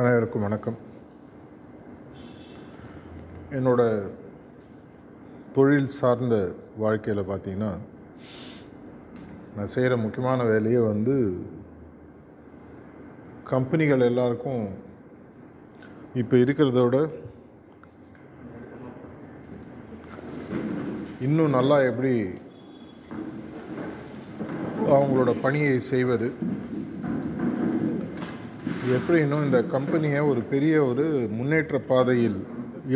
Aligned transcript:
அனைவருக்கும் 0.00 0.44
வணக்கம். 0.44 0.76
என்னோட 3.50 3.80
தொழில் 5.54 5.88
சார்ந்த 5.88 6.36
வாழ்க்கையில் 6.76 7.20
பார்த்தீங்கன்னா 7.22 7.70
நான் 9.56 9.72
செய்கிற 9.74 9.96
முக்கியமான 9.96 10.44
வேலையை 10.44 10.80
வந்து 10.82 11.16
கம்பெனிகள் 13.44 14.06
எல்லாருக்கும் 14.08 14.64
இப்போ 16.14 16.36
இருக்கிறத 16.36 16.84
விட 16.84 17.00
இன்னும் 21.20 21.56
நல்லா 21.58 21.78
எப்படி 21.82 22.14
அவங்களோட 24.88 25.40
பணியை 25.40 25.78
செய்வது 25.92 26.30
எப்படி 28.96 29.18
இந்த 29.46 29.58
கம்பெனியை 29.74 30.20
ஒரு 30.30 30.40
பெரிய 30.52 30.74
ஒரு 30.90 31.04
முன்னேற்ற 31.38 31.76
பாதையில் 31.90 32.38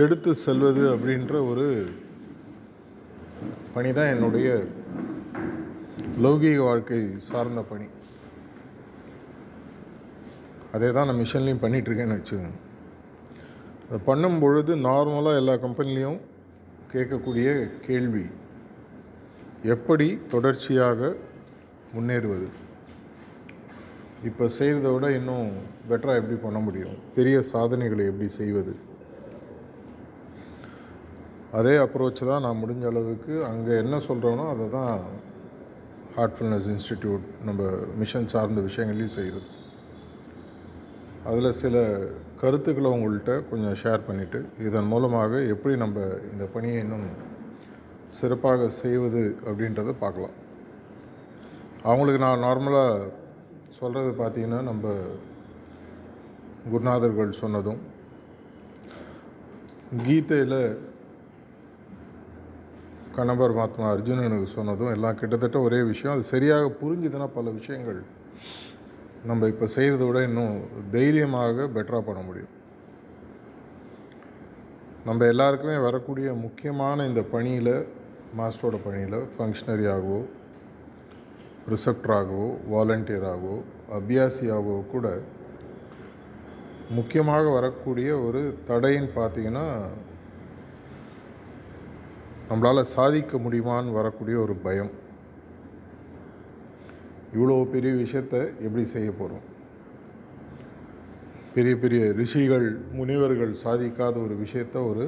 எடுத்து 0.03 0.31
செல்வது 0.45 0.83
அப்படின்ற 0.93 1.35
ஒரு 1.51 1.67
பணி 3.75 3.91
தான் 3.99 4.11
என்னுடைய 4.15 4.49
லௌகீக 6.25 6.59
வாழ்க்கை 6.69 7.01
சார்ந்த 7.29 7.63
பணி. 7.71 7.87
அதே 10.75 10.89
தான் 10.97 11.09
நான் 11.09 11.21
மிஷன்லேயும் 11.23 11.63
பண்ணிகிட்ருக்கேன்னு 11.65 12.19
வச்சுக்கோங்க. 12.19 12.53
அதை 13.87 14.01
பண்ணும் 14.09 14.41
பொழுது 14.45 14.75
நார்மலாக 14.89 15.41
எல்லா 15.43 15.57
கம்பெனிலையும் 15.67 16.21
கேட்கக்கூடிய 16.93 17.49
கேள்வி 17.87 18.27
எப்படி 19.75 20.09
தொடர்ச்சியாக 20.35 21.01
முன்னேறுவது? 21.95 22.49
இப்போ 24.29 24.45
செய்கிறத 24.59 24.89
விட 24.93 25.07
இன்னும் 25.19 25.49
பெட்டராக 25.89 26.21
எப்படி 26.21 26.37
பண்ண 26.45 26.59
முடியும்? 26.67 26.97
பெரிய 27.17 27.37
சாதனைகளை 27.53 28.05
எப்படி 28.11 28.29
செய்வது? 28.41 28.75
அதே 31.59 31.75
அப்ரோச் 31.85 32.23
தான் 32.31 32.45
நான் 32.45 32.61
முடிஞ்ச 32.63 32.85
அளவுக்கு 32.91 33.35
அங்கே 33.49 33.75
என்ன 33.83 33.97
சொல்கிறோனோ 34.07 34.45
அதை 34.53 34.65
தான் 34.79 34.95
ஹார்ட்ஃபுல்னஸ் 36.17 36.69
இன்ஸ்டிடியூட் 36.75 37.25
நம்ம 37.49 37.63
மிஷன் 38.01 38.31
சார்ந்த 38.33 38.63
விஷயங்களையும் 38.69 39.17
செய்கிறது 39.19 39.49
அதில் 41.31 41.59
சில 41.63 41.77
கருத்துக்களை 42.41 42.89
உங்கள்கிட்ட 42.95 43.35
கொஞ்சம் 43.51 43.77
ஷேர் 43.83 44.07
பண்ணிவிட்டு 44.09 44.41
இதன் 44.69 44.91
மூலமாக 44.93 45.43
எப்படி 45.55 45.75
நம்ம 45.85 45.99
இந்த 46.33 46.47
பணியை 46.55 46.79
இன்னும் 46.85 47.07
சிறப்பாக 48.19 48.69
செய்வது 48.83 49.23
அப்படின்றத 49.49 49.95
பார்க்கலாம். 50.03 50.35
அவங்களுக்கு 51.89 52.21
நான் 52.27 52.45
நார்மலாக 52.45 53.11
சொல்கிறது 53.79 54.11
பார்த்திங்கன்னா 54.21 54.61
நம்ம 54.71 54.95
குருநாதர்கள் 56.73 57.41
சொன்னதும் 57.43 57.81
கீதையில் 60.05 60.61
கணபர் 63.17 63.55
மகாத்மா 63.57 63.89
அர்ஜுனனுக்கு 63.95 64.49
சொன்னதும் 64.59 64.93
எல்லாம் 64.95 65.19
கிட்டத்தட்ட 65.21 65.59
ஒரே 65.67 65.81
விஷயம். 65.91 66.15
அது 66.15 66.25
சரியாக 66.35 66.71
புரிஞ்சுதுன்னா 66.81 67.29
பல 67.37 67.51
விஷயங்கள் 67.59 68.01
நம்ம 69.29 69.49
இப்போ 69.53 69.67
செய்கிறத 69.75 70.03
விட 70.07 70.21
இன்னும் 70.29 70.57
தைரியமாக 70.97 71.67
பெட்டராக 71.77 72.03
பண்ண 72.09 72.23
முடியும். 72.29 72.53
நம்ம 75.09 75.27
எல்லாருக்குமே 75.33 75.77
வரக்கூடிய 75.87 76.29
முக்கியமான 76.47 77.07
இந்த 77.11 77.23
பணியில் 77.35 77.75
மாஸ்டரோட 78.41 78.77
பணியில் 78.87 79.19
ஃபங்க்ஷனரி 79.35 79.87
ஆகவோ 79.95 80.21
ரிசப்டராகவோ 81.69 82.49
வாலண்டியராகவோ 82.73 83.55
அபியாசியாகவோ 83.93 84.87
கூட 84.87 85.07
முக்கியமாக 86.91 87.51
வரக்கூடிய 87.51 88.19
ஒரு 88.19 88.59
தடைன்னு 88.67 89.09
பார்த்தீங்கன்னா 89.15 89.67
நம்மளால் 92.49 92.83
சாதிக்க 92.83 93.39
முடியுமான்னு 93.39 93.93
வரக்கூடிய 93.93 94.39
ஒரு 94.39 94.55
பயம். 94.55 94.93
இவ்வளோ 97.35 97.71
பெரிய 97.71 97.95
விஷயத்தை 97.95 98.41
எப்படி 98.41 98.85
செய்ய 98.85 99.11
போகிறோம் 99.11 99.45
பெரிய 101.55 101.77
பெரிய 101.77 102.13
ரிஷிகள் 102.13 102.79
முனிவர்கள் 102.93 103.55
சாதிக்காத 103.65 104.23
ஒரு 104.25 104.37
விஷயத்த 104.45 104.89
ஒரு 104.89 105.05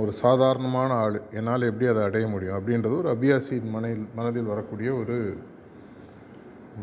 ஒரு 0.00 0.12
சாதாரணமான 0.12 0.90
ஆள். 0.94 1.20
என்னால் 1.30 1.68
எப்படி 1.68 1.86
அதை 1.90 2.02
அடைய 2.02 2.26
முடியும்? 2.26 2.56
அப்படின்றது 2.56 2.98
ஒரு 2.98 3.08
அபியாசியின் 3.14 3.70
மனையில் 3.70 4.04
மனதில் 4.14 4.50
வரக்கூடிய 4.52 4.94
ஒரு 4.94 5.16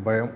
பயம். 0.03 0.33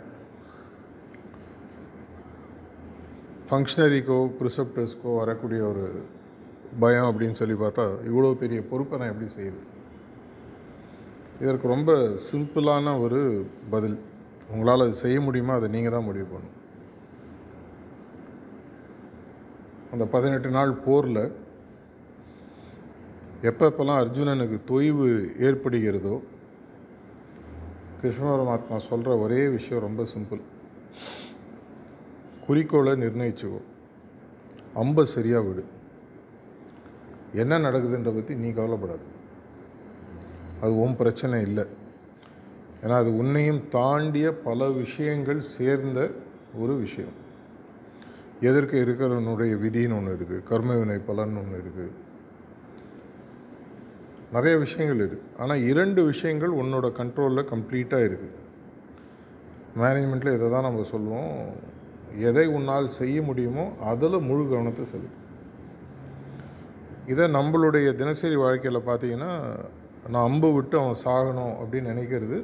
ஃபங்க்ஷனரிக்கோ 3.50 4.20
ப்ரிசப்டர்ஸ்க்கோ 4.40 5.12
வரக்கூடிய 5.18 5.64
ஒரு 5.64 5.86
பயம் 6.80 7.10
அப்படின்னு 7.10 7.40
சொல்லி 7.42 7.56
பார்த்தா 7.64 7.86
இவ்வளோ 8.10 8.34
பெரிய 8.34 8.62
பொறுப்பை 8.62 9.00
நான் 9.00 9.12
எப்படி 9.14 9.32
செய்யுது 9.38 9.62
இதற்கு 11.42 11.68
ரொம்ப 11.68 11.92
சிம்பிளான 12.32 13.00
ஒரு 13.00 13.20
பதில். 13.70 13.98
உங்களால் 14.52 14.82
அது 14.82 14.94
செய்ய 14.94 15.22
முடியுமா? 15.22 15.54
அதை 15.54 15.68
நீங்கள் 15.70 15.92
தான் 15.92 16.04
முடிவு 16.04 16.28
பண்ணணும். 16.34 16.56
அந்த 19.92 20.06
பதினெட்டு 20.06 20.50
நாள் 20.50 20.72
போரில் 20.86 21.22
எப்பப்பெல்லாம் 23.42 24.00
அர்ஜுனனுக்கு 24.04 24.60
தொய்வு 24.68 25.08
ஏற்படுகிறதோ 25.40 26.20
கிருஷ்ண 28.02 28.36
பரமாத்மா 28.36 28.78
சொல்கிற 28.78 29.18
ஒரே 29.18 29.48
விஷயம் 29.48 29.84
ரொம்ப 29.84 30.04
சிம்பிள். 30.04 30.42
குறிக்கோளை 32.48 32.94
நிர்ணயிச்சுக்கோ. 32.94 33.62
அம்பை 34.74 35.06
சரியாக 35.06 35.48
விடு. 35.48 35.66
என்ன 37.34 37.60
நடக்குதுன்ற 37.60 38.16
பற்றி 38.16 38.36
நீ 38.36 38.50
கவலைப்படாது. 38.50 39.06
அது 40.62 40.80
உன் 40.80 40.96
பிரச்சனை 40.96 41.42
இல்லை. 41.42 41.66
ஏன்னா 42.82 42.90
அது 42.90 43.18
உன்னையும் 43.18 43.68
தாண்டிய 43.70 44.34
பல 44.34 44.70
விஷயங்கள் 44.70 45.42
சேர்ந்த 45.42 46.12
ஒரு 46.56 46.76
விஷயம். 46.76 47.16
எதற்கு 48.42 48.86
இருக்கிறவனுடைய 48.86 49.54
விதின்னு 49.64 49.98
ஒன்று 49.98 50.18
இருக்குது 50.20 50.44
கர்மவினை 50.50 51.02
பலன் 51.06 51.36
ஒன்று 51.36 51.64
இருக்குது 51.64 52.06
நிறைய 54.36 54.54
விஷயங்கள் 54.66 55.02
இருக்குது 55.02 55.28
ஆனால் 55.42 55.64
இரண்டு 55.72 56.02
விஷயங்கள் 56.12 56.54
உன்னோட 56.62 56.88
கண்ட்ரோலில் 57.00 57.50
கம்ப்ளீட்டாக 57.54 58.08
இருக்குது 58.10 58.36
மேனேஜ்மெண்ட்டில் 59.82 60.36
இதை 60.38 60.48
தான் 60.54 60.68
நம்ம 60.68 60.84
சொல்லுவோம். 60.92 61.34
எதை 62.30 62.46
உன்னால் 62.58 62.88
செய்ய 63.00 63.18
முடியுமோ 63.30 63.66
அதில் 63.92 64.26
முழு 64.30 64.44
கவனத்தை 64.52 64.86
செலுத்து. 64.92 65.24
இதை 67.14 67.26
நம்மளுடைய 67.38 67.88
தினசரி 68.02 68.38
வாழ்க்கையில் 68.44 68.88
பார்த்தீங்கன்னா 68.88 69.32
நான் 70.14 70.28
அம்பு 70.30 70.50
விட்டு 70.56 70.76
அவன் 70.82 71.02
சாகணும் 71.06 71.54
அப்படின்னு 71.62 71.92
நினைக்கிறது 71.94 72.38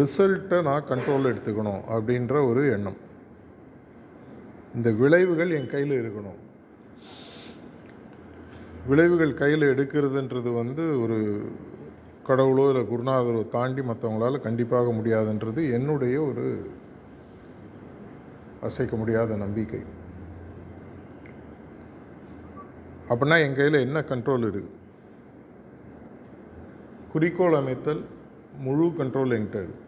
ரிசல்ட்டை 0.00 0.58
நான் 0.68 0.88
கண்ட்ரோலில் 0.90 1.30
எடுத்துக்கணும் 1.32 1.82
அப்படின்ற 1.94 2.34
ஒரு 2.50 2.62
எண்ணம். 2.76 2.98
இந்த 4.76 4.88
விளைவுகள் 5.00 5.54
என் 5.58 5.72
கையில் 5.74 5.94
இருக்கணும். 6.00 6.40
விளைவுகள் 8.88 9.32
கையில் 9.34 9.70
எடுக்கிறதுன்றது 9.72 10.50
வந்து 10.54 10.84
ஒரு 11.02 11.18
கடவுளோ 12.28 12.64
இல்லை 12.68 12.82
குருநாதரோ 12.90 13.48
தாண்டி 13.48 13.82
மற்றவங்களால் 13.82 14.44
கண்டிப்பாக 14.46 14.90
முடியாதுன்றது 14.90 15.60
என்னுடைய 15.72 16.16
ஒரு 16.22 16.44
அசைக்க 18.60 18.96
முடியாத 18.96 19.36
நம்பிக்கை. 19.36 19.80
அப்படின்னா 23.08 23.38
என் 23.46 23.56
கையில் 23.56 23.84
என்ன 23.86 24.00
கண்ட்ரோல் 24.00 24.46
இருக்குது 24.46 24.72
குறிக்கோள் 27.12 27.58
அமைத்தல் 27.62 28.04
முழு 28.64 28.86
கண்ட்ரோல் 29.00 29.34
என்கிட்ட 29.36 29.58
இருக்குது 29.64 29.82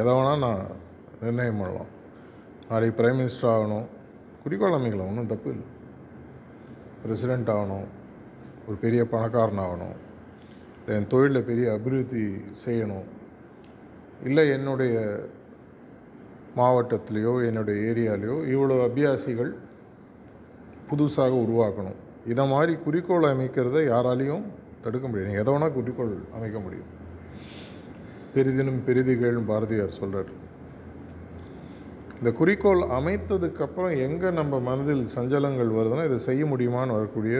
எதை 0.00 0.12
வேணால் 0.14 0.42
நான் 0.46 0.64
நிர்ணயம் 1.20 1.60
பண்ணலாம். 1.60 1.92
நாளைக்கு 2.68 2.96
பிரைம் 2.98 3.20
மினிஸ்டர் 3.20 3.52
ஆகணும். 3.56 3.86
குறிக்கோள் 4.42 4.76
அமைக்கலாம் 4.78 5.10
ஒன்றும் 5.10 5.32
தப்பு 5.34 5.50
இல்லை. 5.50 5.68
பிரசிடெண்ட் 7.04 7.52
ஆகணும். 7.54 7.86
ஒரு 8.66 8.76
பெரிய 8.84 9.02
பணக்காரனாகணும். 9.12 9.96
இல்லை 10.78 10.94
என் 10.98 11.10
தொழிலில் 11.12 11.48
பெரிய 11.50 11.66
அபிவிருத்தி 11.72 12.24
செய்யணும். 12.64 13.06
இல்லை 14.28 14.44
என்னுடைய 14.56 14.96
மாவட்டத்திலேயோ 16.58 17.32
என்னுடைய 17.46 17.78
ஏரியாலேயோ 17.90 18.36
இவ்வளோ 18.54 18.76
அபியாசிகள் 18.88 19.52
புதுசாக 20.90 21.32
உருவாக்கணும். 21.44 21.98
இதை 22.32 22.44
மாதிரி 22.48 22.72
குறிக்கோள் 22.84 23.26
அமைக்கிறத 23.32 23.78
யாராலையும் 23.92 24.44
தடுக்க 24.84 25.06
முடியாது. 25.08 25.40
எதை 25.42 25.50
வேணால் 25.54 25.76
குறிக்கோள் 25.78 26.14
அமைக்க 26.36 26.58
முடியும். 26.58 26.90
பெரிதினும் 28.34 28.80
பெரிதிகள்னு 28.86 29.42
பாரதியார் 29.50 29.98
சொல்கிறார் 30.00 30.30
இந்த 32.18 32.30
குறிக்கோள் 32.32 32.82
அமைத்ததுக்கப்புறம் 32.98 33.94
எங்கே 34.06 34.28
நம்ம 34.30 34.58
மனதில் 34.68 35.04
சஞ்சலங்கள் 35.14 35.76
வருதுன்னா 35.78 36.04
இதை 36.04 36.18
செய்ய 36.18 36.44
முடியுமான்னு 36.44 36.96
வரக்கூடிய 36.98 37.36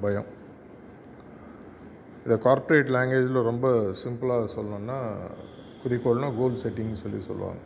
பயம். 0.00 0.28
இதை 2.24 2.38
கார்ப்பரேட் 2.38 2.90
லாங்குவேஜில் 2.90 3.42
ரொம்ப 3.42 3.68
சிம்பிளாக 4.02 4.48
சொல்லணும்னா 4.56 4.98
குறிக்கோள்னால் 5.82 6.36
கோல் 6.36 6.60
செட்டிங்னு 6.62 7.00
சொல்லி 7.02 7.20
சொல்லுவாங்க. 7.20 7.62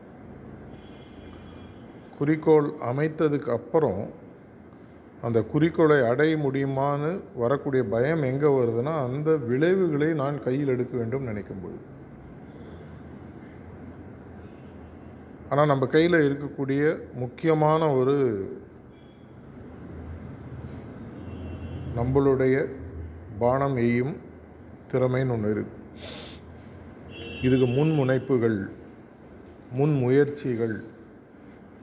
குறிக்கோள் 2.18 2.68
அமைத்ததுக்கு 2.80 3.50
அப்புறம் 3.50 4.00
அந்த 5.22 5.42
குறிக்கோளை 5.42 6.00
அடைய 6.00 6.36
முடியுமான்னு 6.36 7.10
வரக்கூடிய 7.34 7.82
பயம் 7.84 8.22
எங்கே 8.22 8.46
வருதுன்னா 8.46 8.94
அந்த 9.06 9.36
விளைவுகளை 9.36 10.08
நான் 10.12 10.42
கையில் 10.42 10.68
எடுக்க 10.68 10.96
வேண்டும் 10.96 11.28
நினைக்கும்போது 11.28 11.78
ஆனால் 15.50 15.66
நம்ம 15.66 15.86
கையில் 15.86 16.24
இருக்கக்கூடிய 16.28 16.82
முக்கியமான 17.14 17.94
ஒரு 17.94 18.16
நம்மளுடைய 21.96 22.56
பானம் 23.38 23.76
எய்யும் 23.76 24.14
திறமைன்னு 24.92 25.34
ஒன்று 25.36 25.50
இருக்கு. 25.54 25.76
இதுக்கு 27.42 27.66
முன் 27.76 27.90
முனைப்புகள் 27.90 28.58
முன் 29.78 29.94
முயற்சிகள் 30.02 30.76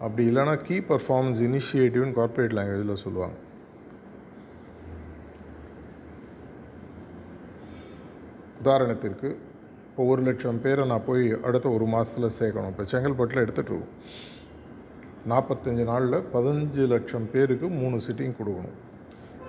அப்படி 0.05 0.23
இல்லைன்னா 0.29 0.55
கீ 0.67 0.77
பர்ஃபார்மன்ஸ் 0.91 1.41
இனிஷியேட்டிவ்னு 1.47 2.17
கார்ப்பரேட் 2.19 2.55
லாங்குவேஜில் 2.57 3.03
சொல்லுவாங்க. 3.05 3.37
உதாரணத்திற்கு 8.63 9.29
இப்போ 9.87 10.03
ஒரு 10.11 10.21
லட்சம் 10.27 10.61
பேரை 10.61 10.83
நான் 10.91 11.07
போய் 11.07 11.25
அடுத்த 11.47 11.67
ஒரு 11.69 11.85
மாதத்தில் 11.93 12.35
சேர்க்கணும். 12.39 12.71
இப்போ 12.73 12.83
செங்கல்பட்டில் 12.91 13.43
எடுத்துகிட்டு 13.45 13.79
நாற்பத்தஞ்சு 15.31 15.83
நாளில் 15.89 16.25
பதினஞ்சு 16.33 16.85
லட்சம் 16.93 17.27
பேருக்கு 17.33 17.67
மூணு 17.81 17.97
சிட்டிங் 18.07 18.37
கொடுக்கணும். 18.39 18.77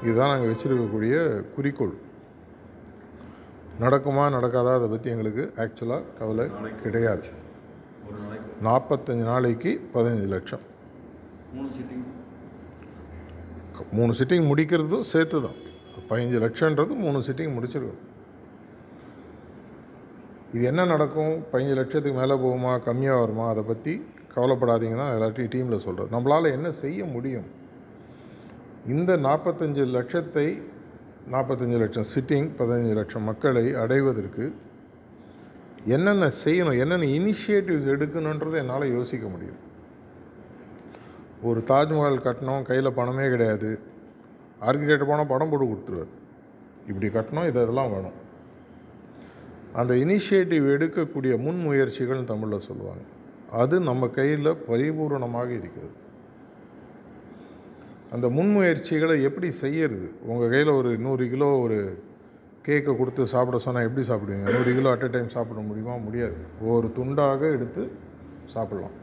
இதுதான் 0.03 0.33
நாங்கள் 0.33 0.51
வச்சுருக்கக்கூடிய 0.53 1.15
குறிக்கோள். 1.55 1.95
நடக்குமா 3.83 4.25
நடக்காதா 4.37 4.73
அதை 4.79 4.89
பற்றி 4.91 5.09
எங்களுக்கு 5.13 5.45
ஆக்சுவலாக 5.63 6.11
கவலை 6.19 6.45
கிடையாது. 6.83 7.29
நாற்பத்தஞ்சு 8.67 9.25
நாளைக்கு 9.31 9.71
பதினஞ்சு 9.95 10.29
லட்சம். 10.35 10.65
மூணு 11.55 11.71
சிட்டிங் 11.77 12.05
மூணு 13.99 14.13
சிட்டிங் 14.19 14.47
முடிக்கிறதும் 14.51 15.07
சேர்த்து 15.13 15.39
தான் 15.47 15.59
பதினஞ்சு 16.09 16.39
லட்சன்றது 16.45 16.93
மூணு 17.05 17.19
சிட்டிங் 17.27 17.55
முடிச்சிருக்கோம். 17.57 18.03
இது 20.55 20.65
என்ன 20.71 20.83
நடக்கும்? 20.93 21.35
பதினஞ்சு 21.53 21.77
லட்சத்துக்கு 21.81 22.19
மேலே 22.21 22.35
போகுமா 22.45 22.73
கம்மியாக 22.89 23.23
வருமா? 23.23 23.47
அதை 23.53 23.65
பற்றி 23.71 23.95
கவலைப்படாதீங்க 24.35 24.97
தான் 25.01 25.15
எல்லாத்தையும் 25.17 25.53
டீமில் 25.55 25.85
சொல்கிறது 25.87 26.15
நம்மளால் 26.17 26.55
என்ன 26.57 26.69
செய்ய 26.83 27.05
முடியும்? 27.15 27.49
இந்த 28.95 29.13
நாற்பத்தஞ்சு 29.27 29.85
லட்சத்தை 29.97 30.47
நாற்பத்தஞ்சு 31.31 31.79
லட்சம் 31.79 32.07
சிட்டிங் 32.15 32.51
பதினஞ்சு 32.59 32.93
லட்சம் 32.93 33.23
மக்களை 33.23 33.75
அடைவதற்கு 33.75 34.55
என்னென்ன 35.85 36.31
செய்யணும் 36.45 36.79
என்னென்ன 36.79 36.97
இனிஷியேட்டிவ்ஸ் 36.97 37.93
எடுக்கணுன்றதை 37.95 38.53
என்னால் 38.53 38.93
யோசிக்க 38.93 39.29
முடியும். 39.29 39.73
ஒரு 41.43 41.65
தாஜ்மஹால் 41.67 42.21
கட்டணும் 42.27 42.63
கையில் 42.63 42.93
பணமே 42.93 43.29
கிடையாது. 43.29 43.81
ஆர்கிடெக்ட் 44.61 45.07
போனால் 45.07 45.27
படம் 45.27 45.51
போட்டு 45.51 45.67
கொடுத்துருவார். 45.67 46.13
இப்படி 46.89 47.07
கட்டணும் 47.13 47.49
இது 47.49 47.63
இதெல்லாம் 47.63 47.93
வேணும். 47.93 48.23
அந்த 49.73 49.95
இனிஷியேட்டிவ் 49.95 50.67
எடுக்கக்கூடிய 50.77 51.39
முன்முயற்சிகள் 51.47 52.25
தமிழில் 52.25 52.59
சொல்லுவாங்க. 52.59 53.03
அது 53.51 53.81
நம்ம 53.81 54.09
கையில் 54.09 54.57
பரிபூரணமாக 54.69 55.49
இருக்கிறது. 55.49 56.03
அந்த 58.15 58.27
முன்முயற்சிகளை 58.29 59.23
எப்படி 59.23 59.51
செய்யறது? 59.51 60.09
உங்கள் 60.31 60.51
கையில் 60.51 60.71
ஒரு 60.71 60.99
நூறு 60.99 61.25
கிலோ 61.29 61.49
ஒரு 61.59 61.79
கேக்கை 62.67 62.97
கொடுத்து 62.97 63.27
சாப்பிட 63.27 63.59
சொன்னால் 63.59 63.87
எப்படி 63.89 64.07
சாப்பிடுவீங்க? 64.09 64.47
நூறு 64.57 64.71
கிலோ 64.75 64.91
அட் 64.91 65.03
அ 65.03 65.07
டைம் 65.07 65.29
சாப்பிட 65.29 65.61
முடியுமா? 65.61 65.97
முடியாது. 65.97 66.39
ஒவ்வொரு 66.61 66.91
துண்டாக 66.99 67.41
எடுத்து 67.57 67.85
சாப்பிடலாம். 68.55 68.97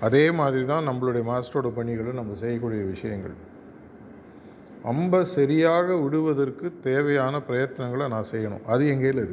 அதே 0.00 0.30
மாதிரி 0.30 0.64
தான் 0.64 0.88
நம்மளுடைய 0.88 1.24
மாஸ்டரோட 1.30 1.70
பணிகளை 1.78 2.12
நம்ம 2.12 2.34
செய்யக்கூடிய 2.34 2.82
விஷயங்கள். 2.84 3.36
அம்பை 4.84 5.24
சரியாக 5.24 5.96
விடுவதற்கு 5.96 6.78
தேவையான 6.80 7.42
பிரயத்தனங்களை 7.48 8.08
நான் 8.08 8.30
செய்யணும். 8.32 8.64
அது 8.66 8.88
என் 8.92 9.00
கையில் 9.00 9.24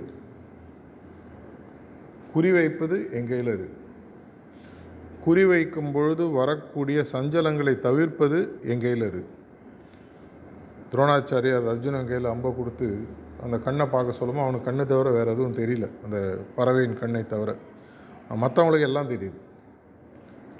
குறிவைப்பது 2.34 2.34
குறி 2.34 2.52
இருக்குது 2.52 2.98
என் 3.12 3.30
கையில் 3.30 3.79
குறி 5.24 5.44
வைக்கும் 5.46 5.92
பொழுது 5.92 6.24
வரக்கூடிய 6.30 7.00
சஞ்சலங்களை 7.14 7.74
தவிர்ப்பது 7.80 8.38
என் 8.64 8.84
கையில் 8.86 9.06
இருக்கு 9.08 9.38
துரோணாச்சாரியார் 10.92 11.68
அர்ஜுனன் 11.68 12.08
கையில் 12.08 12.32
அம்பை 12.32 12.52
கொடுத்து 12.56 12.88
அந்த 13.44 13.58
கண்ணை 13.58 13.86
பார்க்க 13.86 14.20
சொல்லுமோ? 14.20 14.42
அவனுக்கு 14.46 14.68
கண்ணை 14.68 14.86
தவிர 14.86 15.10
வேறு 15.12 15.30
எதுவும் 15.32 15.58
தெரியல. 15.60 15.90
அந்த 16.04 16.18
பறவையின் 16.56 16.98
கண்ணை 17.00 17.22
தவிர. 17.26 17.56
மற்றவங்களுக்கு 18.44 18.88
எல்லாம் 18.88 19.10
தெரியுது. 19.10 19.38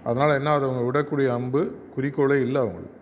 அதனால் 0.04 0.36
என்ன 0.36 0.50
ஆகுது? 0.50 0.68
அவங்க 0.68 0.84
விடக்கூடிய 0.90 1.30
அம்பு 1.38 1.62
குறிக்கோளே 1.96 2.38
இல்லை 2.46 2.62
அவங்களுக்கு. 2.62 2.96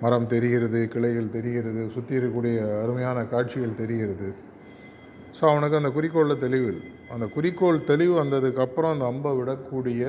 மரம் 0.00 0.26
தெரிகிறது 0.26 0.88
கிளைகள் 0.92 1.34
தெரிகிறது 1.36 1.82
சுற்றி 1.90 2.16
இருக்கக்கூடிய 2.16 2.82
அருமையான 2.82 3.24
காட்சிகள் 3.24 3.80
தெரிகிறது. 3.82 4.28
ஸோ 5.40 5.42
அவனுக்கு 5.50 5.80
அந்த 5.80 5.90
குறிக்கோளில் 5.96 6.42
தெளிவு 6.44 6.66
இல்லை. 6.66 6.86
அந்த 7.14 7.26
குறிக்கோள் 7.36 7.86
தெளிவு 7.90 8.14
வந்ததுக்கப்புறம் 8.22 8.92
அந்த 8.94 9.06
அம்பை 9.12 9.32
விடக்கூடிய 9.38 10.02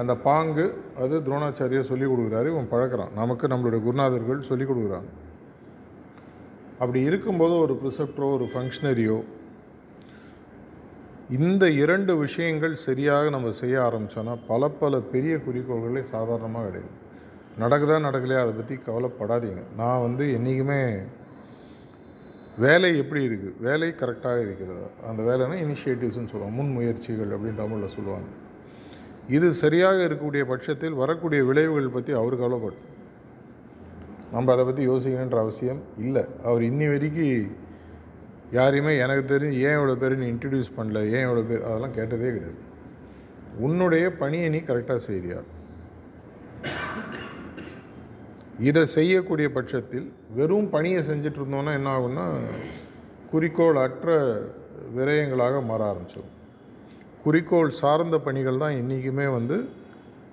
அந்த 0.00 0.12
பாங்கு 0.26 0.64
அது 1.02 1.14
துரோணாச்சாரியர் 1.26 1.90
சொல்லிக் 1.90 2.12
கொடுக்குறாரு 2.12 2.48
இவன் 2.52 2.72
பழக்கிறான் 2.72 3.14
நமக்கு 3.20 3.46
நம்மளுடைய 3.52 3.80
குருநாதர்கள் 3.86 4.48
சொல்லிக் 4.48 4.70
கொடுக்குறாங்க. 4.70 5.08
அப்படி 6.78 7.00
இருக்கும்போது 7.08 7.54
ஒரு 7.64 7.74
ப்ரிசெப்டரோ 7.82 8.28
ஒரு 8.36 8.46
ஃபங்க்ஷனரியோ 8.52 9.18
இந்த 11.38 11.64
இரண்டு 11.82 12.12
விஷயங்கள் 12.24 12.74
சரியாக 12.86 13.30
நம்ம 13.34 13.50
செய்ய 13.60 13.76
ஆரம்பித்தோன்னா 13.80 14.34
பல 14.48 14.68
பல 14.80 15.00
பெரிய 15.12 15.34
குறிக்கோள்களே 15.46 16.02
சாதாரணமாக 16.14 16.66
கிடையாது 16.68 16.92
நடக்குதா 17.62 17.96
நடக்கலையா 18.08 18.42
அதை 18.44 18.52
பற்றி 18.52 18.74
கவலைப்படாதீங்க. 18.88 19.62
நான் 19.76 20.04
வந்து 20.06 20.24
என்றைக்குமே 20.32 20.80
வேலை 22.62 22.96
எப்படி 22.96 23.20
இருக்குது 23.28 23.56
வேலை 23.60 23.88
கரெக்டாக 24.00 24.42
இருக்கிறதா? 24.46 24.88
அந்த 25.08 25.20
வேலைனா 25.22 25.56
இனிஷியேட்டிவ்ஸ்னு 25.64 26.30
சொல்லுவாங்க. 26.32 26.56
முன்முயற்சிகள் 26.58 27.32
அப்படின்னு 27.34 27.60
தமிழில் 27.62 27.94
சொல்லுவாங்க. 27.94 28.28
இது 29.28 29.52
சரியாக 29.52 30.06
இருக்கக்கூடிய 30.08 30.44
பட்சத்தில் 30.44 31.00
வரக்கூடிய 31.02 31.44
விளைவுகள் 31.44 31.94
பற்றி 31.96 32.12
அவர் 32.12 32.36
கவலைப்படும் 32.42 32.90
நம்ம 34.32 34.52
அதை 34.52 34.64
பற்றி 34.64 34.88
யோசிக்கணுன்ற 34.88 35.38
அவசியம் 35.38 35.82
இல்லை. 35.98 36.24
அவர் 36.44 36.62
இன்னி 36.62 36.86
வரைக்கும் 36.92 37.56
யாரையுமே 38.58 38.98
எனக்கு 38.98 39.24
தெரிஞ்சு 39.34 39.58
ஏன் 39.68 39.76
இவ்வளோ 39.78 39.96
பேர் 39.96 40.18
நீ 40.18 40.26
இன்ட்ரடியூஸ் 40.32 40.74
பண்ணல? 40.76 41.00
ஏன் 41.14 41.26
இவ்வளோ 41.26 41.44
பேர்? 41.48 41.62
அதெல்லாம் 41.62 41.94
கேட்டதே 41.94 42.30
கிடையாது. 42.34 42.58
உன்னுடைய 43.58 44.12
பணியை 44.12 44.48
நீ 44.48 44.58
கரெக்டாக 44.58 45.00
செய்றியா? 45.10 45.40
இதை 48.58 48.86
செய்யக்கூடிய 48.86 49.50
பட்சத்தில் 49.50 50.12
வெறும் 50.30 50.70
பணியை 50.70 51.02
செஞ்சுட்டு 51.02 51.40
இருந்தோன்னா 51.40 51.72
என்ன 51.72 51.98
ஆகும்னா 51.98 52.40
குறிக்கோள் 53.30 53.76
அற்ற 53.76 54.08
விரயங்களாக 54.96 55.64
மாற 55.64 55.94
ஆரம்பிச்சிடும் 55.94 56.30
குறிக்கோள் 57.22 57.70
சார்ந்த 57.70 58.18
பணிகள் 58.18 58.58
தான் 58.58 58.70
என்றைக்குமே 58.70 59.26
வந்து 59.26 59.68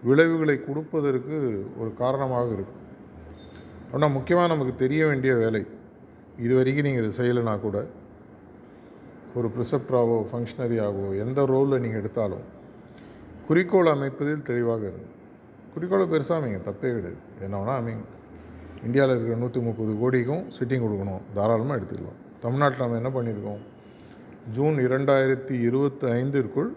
விளைவுகளை 0.04 0.64
கொடுப்பதற்கு 0.64 1.68
ஒரு 1.78 1.94
காரணமாக 1.94 2.54
இருக்கும். 2.54 2.78
ஆனால் 3.92 4.12
முக்கியமாக 4.12 4.48
நமக்கு 4.48 4.76
தெரிய 4.76 5.06
வேண்டிய 5.06 5.36
வேலை 5.36 5.66
இது 6.38 6.56
வரைக்கும் 6.56 6.84
நீங்கள் 6.84 7.04
இதை 7.04 7.26
செய்யலைனா 7.26 7.60
கூட 7.62 7.88
ஒரு 9.36 9.52
ப்ரிசப்டராகவோ 9.56 10.26
ஃபங்க்ஷனரியாகவோ 10.32 11.20
எந்த 11.20 11.46
ரோலில் 11.46 11.80
நீங்கள் 11.80 12.00
எடுத்தாலும் 12.00 12.44
குறிக்கோள் 13.48 13.88
அமைப்பதில் 13.88 14.42
தெளிவாக 14.42 14.82
இருக்கும் 14.82 15.21
குறிக்கோளை 15.74 16.06
பெருசாக 16.14 16.40
அமைங்க 16.40 16.60
தப்பே 16.70 16.90
கிடையாது. 16.96 17.20
என்ன 17.46 17.56
வேணால் 17.62 17.80
அமைங்க 17.82 18.06
இந்தியாவில் 18.86 19.14
இருக்கிற 19.16 19.38
நூற்றி 19.42 19.60
முப்பது 19.68 19.92
கோடிக்கும் 20.02 20.44
சிட்டிங் 20.58 20.84
கொடுக்கணும். 20.86 21.22
தாராளமாக 21.38 21.78
எடுத்துக்கலாம். 21.80 22.20
தமிழ்நாட்டில் 22.44 22.84
நம்ம 22.84 23.00
என்ன 23.02 23.12
பண்ணியிருக்கோம்? 23.18 23.62
ஜூன் 24.56 24.78
இரண்டாயிரத்தி 24.88 25.56
இருபத்தி 25.68 26.06
ஐந்திற்குள் 26.20 26.70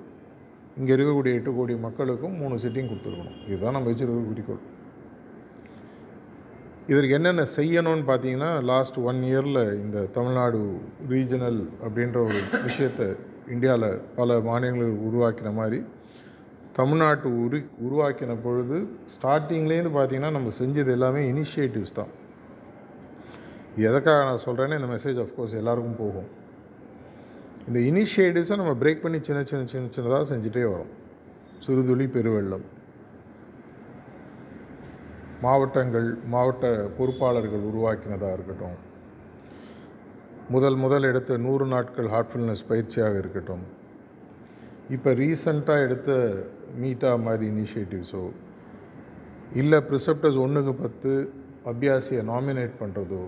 இங்கே 0.79 0.93
இருக்கக்கூடிய 0.97 1.39
எட்டு 1.39 1.51
கோடி 1.57 1.75
மக்களுக்கும் 1.87 2.35
மூணு 2.43 2.55
சிட்டிங் 2.65 2.89
கொடுத்துருக்கணும். 2.91 3.37
இதுதான் 3.49 3.77
நம்ம 3.77 3.91
வச்சுருக்க 3.91 4.23
குறிக்கோள். 4.31 4.63
இதற்கு 6.93 7.17
என்னென்ன 7.19 7.43
செய்யணும்னு 7.57 8.05
பார்த்தீங்கன்னா 8.09 8.49
லாஸ்ட் 8.71 8.99
ஒன் 9.09 9.21
இயரில் 9.29 9.63
இந்த 9.83 9.99
தமிழ்நாடு 10.17 10.59
ரீஜனல் 11.13 11.61
அப்படின்ற 11.85 12.19
ஒரு 12.29 12.41
விஷயத்தை 12.67 13.07
இந்தியாவில் 13.55 13.89
பல 14.19 14.39
மாநிலங்களில் 14.49 15.01
உருவாக்கின 15.09 15.53
மாதிரி 15.61 15.79
தமிழ்நாட்டு 16.77 17.29
உரு 17.45 17.59
உருவாக்கின 17.87 18.37
பொழுது 18.43 18.77
ஸ்டார்டிங்லேருந்து 19.15 19.93
பார்த்தீங்கன்னா 19.97 20.31
நம்ம 20.37 20.53
செஞ்சது 20.59 20.91
எல்லாமே 20.97 21.21
இனிஷியேட்டிவ்ஸ் 21.33 21.99
தான். 21.99 22.13
எதற்காக 23.77 24.25
நான் 24.29 24.45
சொல்கிறேன்னா 24.45 24.79
இந்த 24.81 24.89
மெசேஜ் 24.95 25.21
அஃப்கோர்ஸ் 25.25 25.59
எல்லாருக்கும் 25.61 26.01
போகும். 26.01 26.29
இந்த 27.69 27.79
இனிஷியேட்டிவ்ஸை 27.91 28.57
நம்ம 28.57 28.73
பிரேக் 28.83 29.05
பண்ணி 29.05 29.19
சின்ன 29.23 29.45
சின்ன 29.45 29.67
சின்ன 29.67 29.89
சின்னதாக 29.97 30.25
செஞ்சுட்டே 30.33 30.65
வரோம். 30.73 30.91
சிறுதுளி 31.67 32.07
பெருவெள்ளம். 32.17 32.67
மாவட்டங்கள் 35.41 36.09
மாவட்ட 36.35 36.67
பொறுப்பாளர்கள் 36.99 37.65
உருவாக்கினதாக 37.71 38.33
இருக்கட்டும். 38.33 38.77
முதல் 40.49 40.77
முதல் 40.77 41.03
எடுத்த 41.03 41.37
நூறு 41.37 41.67
நாட்கள் 41.67 42.07
ஹார்ட்ஃபுல்னஸ் 42.07 42.69
பயிற்சியாக 42.69 43.19
இருக்கட்டும். 43.19 43.65
இப்போ 44.91 45.11
ரீசண்டாக 45.15 45.85
எடுத்த 45.85 46.11
மீட்டா 46.83 47.11
மாதிரி 47.27 47.45
இனிஷியேட்டிவ்ஸோ 47.55 48.23
இல்லை 49.61 49.79
ப்ரிசெப்டர்ஸ் 49.89 50.39
ஒன்றுக்கு 50.45 50.73
பத்து 50.85 51.11
அபியாசியை 51.73 52.23
நாமினேட் 52.31 52.81
பண்ணுறதோ 52.83 53.23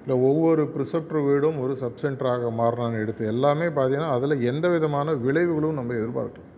இல்லை 0.00 0.16
ஒவ்வொரு 0.28 0.62
ப்ரிசெப்டர் 0.74 1.24
வீடும் 1.28 1.56
ஒரு 1.62 1.74
சப்சென்டராக 1.80 2.50
மாறினான்னு 2.60 3.00
எடுத்து 3.04 3.22
எல்லாமே 3.32 3.66
பார்த்தீங்கன்னா 3.78 4.12
அதில் 4.16 4.44
எந்த 4.50 4.66
விதமான 4.74 5.14
விளைவுகளும் 5.24 5.78
நம்ம 5.78 5.94
எதிர்பார்க்கலாம் 6.00 6.52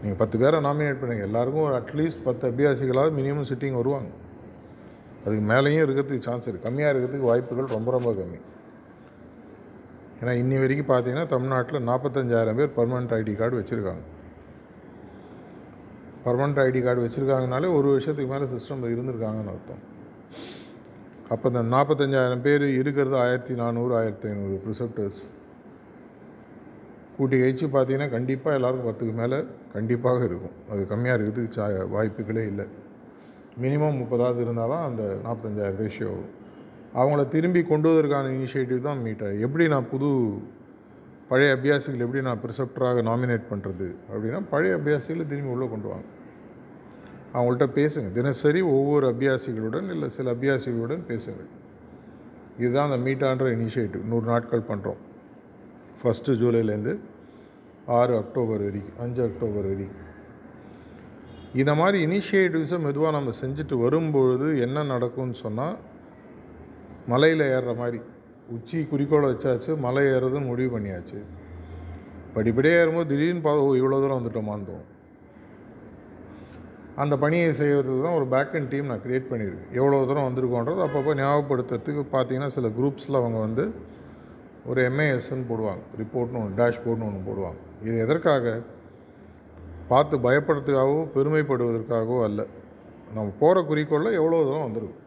நீங்கள் 0.00 0.18
பத்து 0.22 0.36
பேரை 0.40 0.58
நாமினேட் 0.66 1.00
பண்ணுங்க. 1.00 1.24
எல்லாருக்கும் 1.28 1.66
ஒரு 1.68 1.76
அட்லீஸ்ட் 1.80 2.24
பத்து 2.26 2.44
அபியாசிகளாவது 2.50 3.12
மினிமம் 3.20 3.48
சிட்டிங் 3.50 3.78
வருவாங்க. 3.80 4.10
அதுக்கு 5.24 5.44
மேலேயும் 5.52 5.84
இருக்கிறதுக்கு 5.84 6.26
சான்ஸ் 6.28 6.46
இருக்குது 6.48 6.66
கம்மியாக 6.66 6.92
இருக்கிறதுக்கு 6.92 7.30
வாய்ப்புகள் 7.30 7.74
ரொம்ப 7.76 7.90
ரொம்ப 7.96 8.10
கம்மி. 8.18 8.38
ஏன்னா 10.20 10.32
இன்னி 10.42 10.56
வரைக்கும் 10.62 10.90
பார்த்தீங்கன்னா 10.92 11.26
தமிழ்நாட்டில் 11.32 11.86
நாற்பத்தஞ்சாயிரம் 11.90 12.58
பேர் 12.60 12.72
பர்மனெண்ட் 12.78 13.14
ஐடி 13.18 13.34
கார்டு 13.40 13.58
வச்சுருக்காங்க. 13.60 14.04
பர்மனெண்ட் 16.24 16.60
ஐடி 16.64 16.80
கார்டு 16.86 17.04
வச்சுருக்காங்கனாலே 17.04 17.68
ஒரு 17.78 17.88
வருஷத்துக்கு 17.94 18.32
மேலே 18.32 18.46
சிஸ்டமில் 18.54 18.94
இருந்திருக்காங்கன்னு 18.94 19.52
அர்த்தம். 19.54 19.82
அப்போ 21.34 21.46
இந்த 21.52 21.62
நாற்பத்தஞ்சாயிரம் 21.74 22.44
பேர் 22.46 22.64
இருக்கிறது 22.80 23.16
ஆயிரத்தி 23.24 23.54
நானூறு 23.62 23.92
ஆயிரத்தி 24.00 24.28
ஐநூறு 24.30 24.56
ப்ரிசெப்டர்ஸ் 24.64 25.20
கூட்டி 27.16 27.36
கழிச்சு 27.42 27.66
பார்த்தீங்கன்னா 27.76 28.10
கண்டிப்பாக 28.16 28.58
எல்லாருக்கும் 28.58 28.88
பத்துக்கு 28.90 29.14
மேலே 29.20 29.38
கண்டிப்பாக 29.76 30.20
இருக்கும். 30.28 30.56
அது 30.72 30.82
கம்மியாக 30.92 31.16
இருக்கிறதுக்கு 31.16 31.56
சா 31.58 31.66
வாய்ப்புகளே 31.94 32.44
இல்லை. 32.52 32.66
மினிமம் 33.62 34.00
முப்பதாவது 34.00 34.40
இருந்தால் 34.46 34.72
தான் 34.74 34.86
அந்த 34.88 35.04
நாற்பத்தஞ்சாயிரம் 35.24 35.80
ரேஷியோ 35.84 36.10
வரும். 36.14 36.34
அவங்கள 36.94 37.28
திரும்பி 37.28 37.62
கொண்டு 37.62 37.88
வருவதற்கான 37.88 38.28
இனிஷியேட்டிவ் 38.28 38.80
தான் 38.80 39.02
மீட்டை 39.02 39.40
எப்படி 39.40 39.68
நான் 39.68 39.88
புது 39.90 40.08
பழைய 41.28 41.56
அபியாசிகள் 41.56 41.98
எப்படி 41.98 42.22
நான் 42.22 42.40
ப்ரிசெப்டராக 42.44 43.02
நாமினேட் 43.02 43.50
பண்ணுறது 43.50 43.94
அப்படின்னா 44.12 44.42
பழைய 44.50 44.76
அபியாசிகளை 44.76 45.26
திரும்பி 45.26 45.50
உள்ளே 45.50 45.68
கொண்டு 45.68 45.88
வாங்க. 45.88 46.04
அவங்கள்ட்ட 47.34 47.66
பேசுங்க. 47.74 48.12
தினசரி 48.12 48.60
ஒவ்வொரு 48.60 49.12
அபியாசிகளுடன் 49.12 49.88
இல்லை 49.90 50.08
சில 50.08 50.34
அபியாசிகளுடன் 50.34 51.02
பேசுங்க 51.08 51.42
இதுதான் 52.58 52.90
அந்த 52.90 52.96
மீட்டான்ற 52.96 53.44
இனிஷியேட்டிவ் 53.44 54.04
நூறு 54.04 54.26
நாட்கள் 54.26 54.68
பண்ணுறோம் 54.68 54.96
ஃபஸ்ட்டு 56.02 56.32
ஜூலைலேருந்து 56.32 56.98
ஆறு 57.86 58.16
அக்டோபர் 58.16 58.62
வரைக்கும் 58.64 58.98
அஞ்சு 58.98 59.22
அக்டோபர் 59.22 59.64
வரைக்கும் 59.64 60.04
இந்த 61.54 61.74
மாதிரி 61.74 62.06
இனிஷியேட்டிவ்ஸை 62.06 62.78
மெதுவாக 62.78 63.10
நம்ம 63.10 63.30
செஞ்சுட்டு 63.40 63.74
வரும்பொழுது 63.74 64.60
என்ன 64.60 64.82
நடக்கும்னு 64.82 65.34
சொன்னால் 65.34 65.76
மலையில் 67.12 67.44
ஏறுற 67.56 67.72
மாதிரி. 67.80 68.00
உச்சி 68.56 68.78
குறிக்கோளை 68.90 69.26
வச்சாச்சு 69.30 69.72
மலை 69.86 70.04
ஏறுறதுன்னு 70.04 70.50
முடிவு 70.50 70.70
பண்ணியாச்சு. 70.74 71.18
படிப்படியாக 72.34 72.80
ஏறும்போது 72.80 73.10
திடீர்னு 73.10 73.40
பா 73.40 73.52
ஓ 73.64 73.74
இவ்வளோ 73.74 73.98
தூரம் 74.02 74.18
வந்துட்டோமான்னு 74.18 74.68
தோணும். 74.70 74.88
அந்த 77.02 77.14
பணியை 77.16 77.52
செய்கிறது 77.52 78.02
தான் 78.02 78.16
ஒரு 78.18 78.26
பேக் 78.26 78.54
அண்ட் 78.54 78.68
டீம் 78.68 78.88
நான் 78.90 79.02
க்ரியேட் 79.04 79.28
பண்ணியிருக்கேன். 79.30 79.72
எவ்வளோ 79.72 80.04
தூரம் 80.04 80.26
வந்திருக்கோன்றது 80.28 80.80
அப்பப்போ 80.86 81.12
ஞாபகப்படுத்துறதுக்கு 81.20 82.04
பார்த்தீங்கன்னா 82.14 82.46
சில 82.46 82.68
குரூப்ஸில் 82.68 83.20
அவங்க 83.20 83.38
வந்து 83.38 83.64
ஒரு 84.66 84.80
எம்ஏஎஸ்ன்னு 84.90 85.46
போடுவாங்க. 85.50 85.82
ரிப்போர்ட்னு 86.00 86.40
ஒன்று 86.42 86.58
டேஷ்போர்ட்னு 86.62 87.08
ஒன்று 87.08 87.26
போடுவாங்க. 87.28 87.60
இது 87.84 87.98
எதற்காக? 87.98 88.62
பார்த்து 89.88 90.18
பயப்படுறதுக்காகவோ 90.18 91.04
பெருமைப்படுவதற்காகவோ 91.14 92.22
அல்ல. 92.22 92.40
நம்ம 93.14 93.32
போகிற 93.38 93.60
குறிக்கோளில் 93.60 94.18
எவ்வளோ 94.20 94.42
தூரம் 94.42 94.66
வந்திருக்கும். 94.66 95.04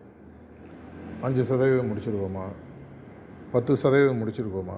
அஞ்சு 1.22 1.44
சதவீதம் 1.44 1.90
முடிச்சிருக்கோமா? 1.92 2.46
பத்து 3.52 3.78
சதவீதம் 3.78 4.22
முடிச்சிருக்கோமா? 4.22 4.78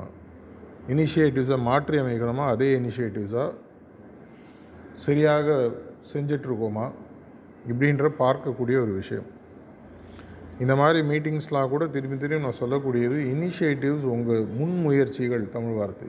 இனிஷியேட்டிவ்ஸை 0.87 1.57
மாற்றி 1.61 1.97
அமைக்கணுமா? 1.97 2.45
அதே 2.55 2.79
இனிஷியேட்டிவ்ஸாக 2.79 3.51
சரியாக 4.93 5.71
செஞ்சிட்ருக்கோமா? 6.13 6.85
இப்படின்ற 7.69 8.09
பார்க்கக்கூடிய 8.19 8.77
ஒரு 8.85 8.93
விஷயம். 9.01 9.29
இந்த 10.59 10.75
மாதிரி 10.75 10.99
மீட்டிங்ஸ்லாம் 11.07 11.69
கூட 11.69 11.87
திரும்பி 11.87 12.17
திரும்பி 12.17 12.47
நான் 12.47 12.59
சொல்லக்கூடியது 12.59 13.17
இனிஷியேட்டிவ்ஸ் 13.35 14.09
உங்கள் 14.15 14.45
முன்முயற்சிகள் 14.59 15.49
தமிழ் 15.49 15.73
வார்த்தை. 15.73 16.07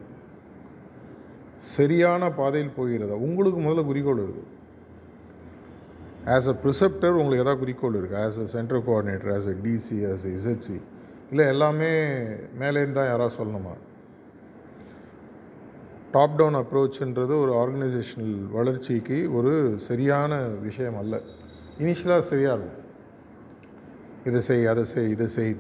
சரியான 1.59 2.31
பாதையில் 2.31 2.77
போகிறதா? 2.77 3.15
உங்களுக்கு 3.15 3.61
முதல்ல 3.61 3.85
குறிக்கோள் 3.85 4.23
இருக்குது 4.25 4.54
ஆஸ் 6.33 6.49
அ 6.49 6.55
ப்ரிசெப்டர் 6.63 7.19
உங்களுக்கு 7.21 7.45
எதாவது 7.45 7.61
குறிக்கோள் 7.63 7.97
இருக்குது 8.01 8.21
as 8.27 8.39
a 8.45 8.47
central 8.53 8.85
coordinator 8.87 9.33
as 9.37 9.49
a 9.53 9.57
DC 9.65 9.97
as 10.11 10.25
a 10.29 10.33
ZC 10.39 10.77
இல்லை 11.31 11.45
எல்லாமே 11.47 11.91
மேலேருந்து 12.61 12.99
தான் 12.99 13.11
யாராவது 13.11 13.37
சொல்லணுமா? 13.41 13.75
டாப் 16.13 16.37
டவுன் 16.39 16.59
அப்ரோச்ன்றது 16.61 17.35
ஒரு 17.45 17.53
ஆர்கனைசேஷனல் 17.63 18.35
வளர்ச்சிக்கு 18.57 19.19
ஒரு 19.39 19.53
சரியான 19.89 20.33
விஷயம் 20.67 20.99
அல்ல. 21.03 21.15
இனிஷியலாக 21.79 22.25
சரியாக 22.33 22.57
இருக்கும். 22.57 22.81
இதை 24.29 24.41
செய் 24.49 24.67
அதை 24.73 24.85
செய் 24.85 25.11
இதை 25.15 25.27
செய். 25.37 25.55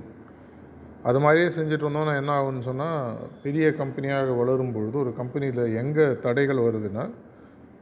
அது 1.09 1.19
மாதிரியே 1.25 1.49
செஞ்சுட்டு 1.57 1.85
இருந்தோம்னா 1.87 2.15
என்ன 2.21 2.33
ஆகும்னு 2.39 2.69
சொன்னால் 2.69 3.19
பெரிய 3.43 3.73
கம்பெனியாக 3.81 4.37
வளரும் 4.41 4.75
பொழுது 4.77 4.97
ஒரு 4.99 5.13
கம்பெனியில் 5.21 5.65
எங்கே 5.83 6.07
தடைகள் 6.27 6.67
வருதுன்னா 6.67 7.05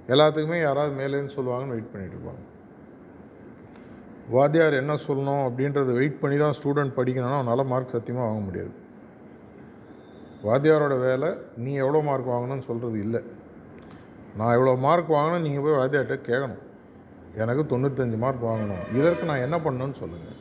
எல்லாத்துக்குமே 0.08 0.58
யாராவது 0.62 0.94
மேலேன்னு 1.02 1.34
சொல்லுவாங்கன்னு 1.36 1.76
வெயிட் 1.76 1.92
பண்ணிகிட்டு 1.92 2.16
இருப்பாங்க. 2.16 2.42
வாத்தியார் 4.34 4.80
என்ன 4.80 4.94
சொல்லணும் 5.04 5.44
அப்படின்றத 5.46 5.92
வெயிட் 5.98 6.20
பண்ணி 6.22 6.36
தான் 6.42 6.56
ஸ்டூடெண்ட் 6.58 6.96
படிக்கணும்னா 6.98 7.38
அவனால் 7.38 7.70
மார்க் 7.72 7.94
சத்தியமாக 7.94 8.26
வாங்க 8.28 8.42
முடியாது. 8.48 8.72
வாத்தியாரோட 10.48 10.94
வேலை 11.06 11.30
நீ 11.64 11.72
எவ்வளோ 11.84 12.02
மார்க் 12.08 12.32
வாங்கணும்னு 12.34 12.68
சொல்கிறது 12.68 12.98
இல்லை. 13.06 13.20
நான் 14.38 14.54
எவ்வளோ 14.56 14.74
மார்க் 14.86 15.10
வாங்கினேன் 15.16 15.44
நீங்கள் 15.46 15.64
போய் 15.64 15.80
வாத்தியார்கிட்ட 15.80 16.18
கேட்கணும் 16.30 16.62
எனக்கு 17.42 17.62
தொண்ணூத்தஞ்சு 17.72 18.18
மார்க் 18.24 18.48
வாங்கணும். 18.50 18.82
இதற்கு 18.98 19.24
நான் 19.30 19.44
என்ன 19.46 19.56
பண்ணணும்னு 19.66 19.98
சொல்லுங்கள் 20.02 20.38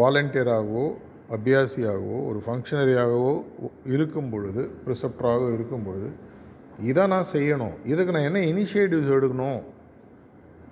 வாலண்டியராகவோ 0.00 0.86
அபியாசியாகவோ 1.36 2.18
ஒரு 2.28 2.38
ஃபங்க்ஷனரியாகவோ 2.44 3.32
இருக்கும் 3.94 4.30
பொழுது 4.32 4.62
ப்ரிசெப்டராகவோ 4.84 5.48
இருக்கும் 5.56 5.86
பொழுது 5.88 6.08
இதை 6.90 7.04
நான் 7.12 7.28
செய்யணும். 7.32 7.74
இதுக்கு 7.92 8.14
நான் 8.16 8.28
என்ன 8.28 8.40
இனிஷியேட்டிவ்ஸ் 8.52 9.14
எடுக்கணும்? 9.16 9.60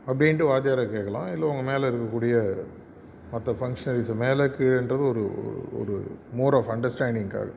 அப்படின்ட்டு 0.07 0.49
வாத்தியாரை 0.53 0.87
கேட்கலாம். 0.91 1.33
இல்லை 1.33 1.49
உங்கள் 1.49 1.65
மேலே 1.65 1.87
இருக்கக்கூடிய 1.89 2.59
மற்ற 3.31 3.53
ஃபங்க்ஷனரிஸ் 3.53 4.17
மேலே 4.17 4.45
கீழேன்றது 4.45 5.09
ஒரு 5.09 5.25
ஒரு 5.81 6.05
மோர் 6.33 6.55
ஆஃப் 6.55 6.69
அண்டர்ஸ்டாண்டிங்காக 6.69 7.53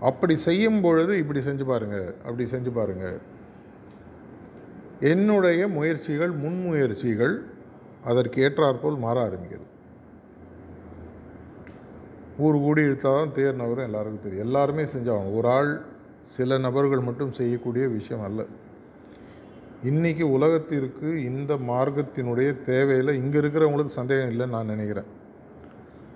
அப்படி 0.00 0.36
செய்யும் 0.36 0.80
பொழுது 0.80 1.18
இப்படி 1.18 1.40
செஞ்சு 1.40 1.64
பாருங்கள் 1.64 2.14
அப்படி 2.14 2.44
செஞ்சு 2.50 2.70
பாருங்கள் 2.74 3.18
என்னுடைய 5.00 5.68
முயற்சிகள் 5.68 6.30
முன்முயற்சிகள் 6.30 7.34
அதற்கு 8.04 8.42
ஏற்றாற்போல் 8.42 8.98
மாற 8.98 9.28
ஆரம்பிக்குது. 9.28 9.66
ஊர் 12.38 12.56
கூடி 12.56 12.82
இழுத்தால் 12.82 13.16
தான் 13.16 13.32
தேர் 13.32 13.54
நபரும் 13.54 13.84
எல்லாருக்கும் 13.84 14.22
தெரியும். 14.22 14.44
எல்லாருமே 14.44 14.82
செஞ்சாகணும். 14.82 15.34
ஒரு 15.34 15.48
ஆள் 15.48 15.80
சில 16.22 16.58
நபர்கள் 16.58 17.00
மட்டும் 17.00 17.32
செய்யக்கூடிய 17.32 17.88
விஷயம் 17.88 18.24
அல்ல. 18.24 18.44
இன்றைக்கி 19.84 20.22
உலகத்திற்கு 20.22 21.24
இந்த 21.24 21.54
மார்க்கத்தினுடைய 21.54 22.62
தேவையில் 22.64 23.08
இங்கே 23.08 23.38
இருக்கிறவங்களுக்கு 23.38 23.84
சந்தேகம் 23.84 24.30
இல்லைன்னு 24.30 24.48
நான் 24.48 24.66
நினைக்கிறேன். 24.66 25.04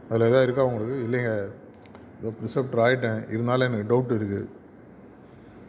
அதில் 0.09 0.27
எதாவது 0.27 0.43
இருக்கா 0.43 0.65
உங்களுக்கு? 0.65 0.95
இல்லைங்க. 1.07 1.33
ஏதோ 2.21 2.33
ப்ரிசெப்டர் 2.39 2.83
ஆகிட்டேன் 2.85 3.31
இருந்தாலும் 3.31 3.73
எனக்கு 3.73 3.91
டவுட் 3.93 4.15
இருக்குது 4.17 4.49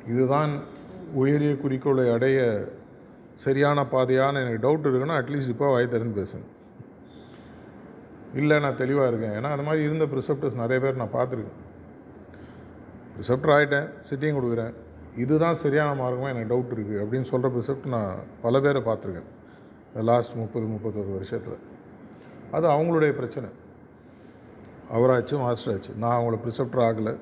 இதுதான் 0.08 0.60
உயரிய 1.14 1.58
குறிக்கோளை 1.58 2.10
அடைய 2.10 2.40
சரியான 3.34 3.84
பாதையான 3.84 4.42
எனக்கு 4.46 4.68
டவுட் 4.68 4.88
இருக்குன்னா 4.88 5.18
அட்லீஸ்ட் 5.22 5.54
இப்போ 5.56 5.70
வாய் 5.72 5.88
திறந்து 5.88 6.22
பேசுங்க. 6.22 6.48
இல்லை 8.36 8.60
நான் 8.60 8.78
தெளிவாக 8.78 9.08
இருக்கேன். 9.08 9.32
ஏன்னா 9.32 9.52
அந்த 9.52 9.64
மாதிரி 9.64 9.84
இருந்த 9.84 10.06
ப்ரிசெப்டர்ஸ் 10.06 10.56
நிறைய 10.56 10.80
பேர் 10.86 10.96
நான் 10.96 11.16
பார்த்துருக்கேன். 11.18 11.60
ப்ரிசெப்டர் 13.18 13.56
ஆகிட்டேன் 13.58 13.90
சிட்டியும் 14.10 14.40
கொடுக்குறேன். 14.40 14.74
இதுதான் 15.18 15.60
சரியான 15.64 15.92
மார்க்கமாக 16.02 16.34
எனக்கு 16.34 16.52
டவுட் 16.54 16.74
இருக்குது 16.76 17.02
அப்படின்னு 17.04 17.30
சொல்கிற 17.32 17.50
ப்ரிசெப்ட் 17.56 17.88
நான் 17.94 18.20
பல 18.44 18.60
பேரை 18.60 18.82
பார்த்துருக்கேன். 18.90 19.30
இந்த 19.90 20.04
லாஸ்ட் 20.10 20.36
முப்பது 20.42 20.66
முப்பத்தொரு 20.74 21.12
வருஷத்தில். 21.18 21.60
அது 22.56 22.66
அவங்களுடைய 22.76 23.12
பிரச்சனை. 23.20 23.50
அவராச்சு 24.96 25.36
மாஸ்டர் 25.44 25.74
ஆச்சு 25.74 25.92
நான் 26.04 26.16
அவங்கள 26.18 26.38
ப்ரிசெப்டர் 26.46 26.84
ஆகலை. 26.88 27.14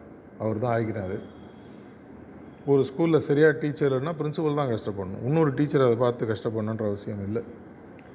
அவர் 0.43 0.62
தான் 0.63 0.74
ஆகிக்கிறாரு. 0.75 1.17
ஒரு 2.72 2.81
ஸ்கூலில் 2.89 3.25
சரியாக 3.27 3.53
டீச்சர்னா 3.62 4.13
பிரின்சிபல் 4.19 4.60
தான் 4.62 4.72
கஷ்டப்படணும். 4.74 5.24
இன்னொரு 5.27 5.51
டீச்சர் 5.60 5.86
அதை 5.88 5.98
பார்த்து 6.05 6.31
கஷ்டப்படணுன்ற 6.31 6.86
அவசியம் 6.91 7.24
இல்லை. 7.27 7.43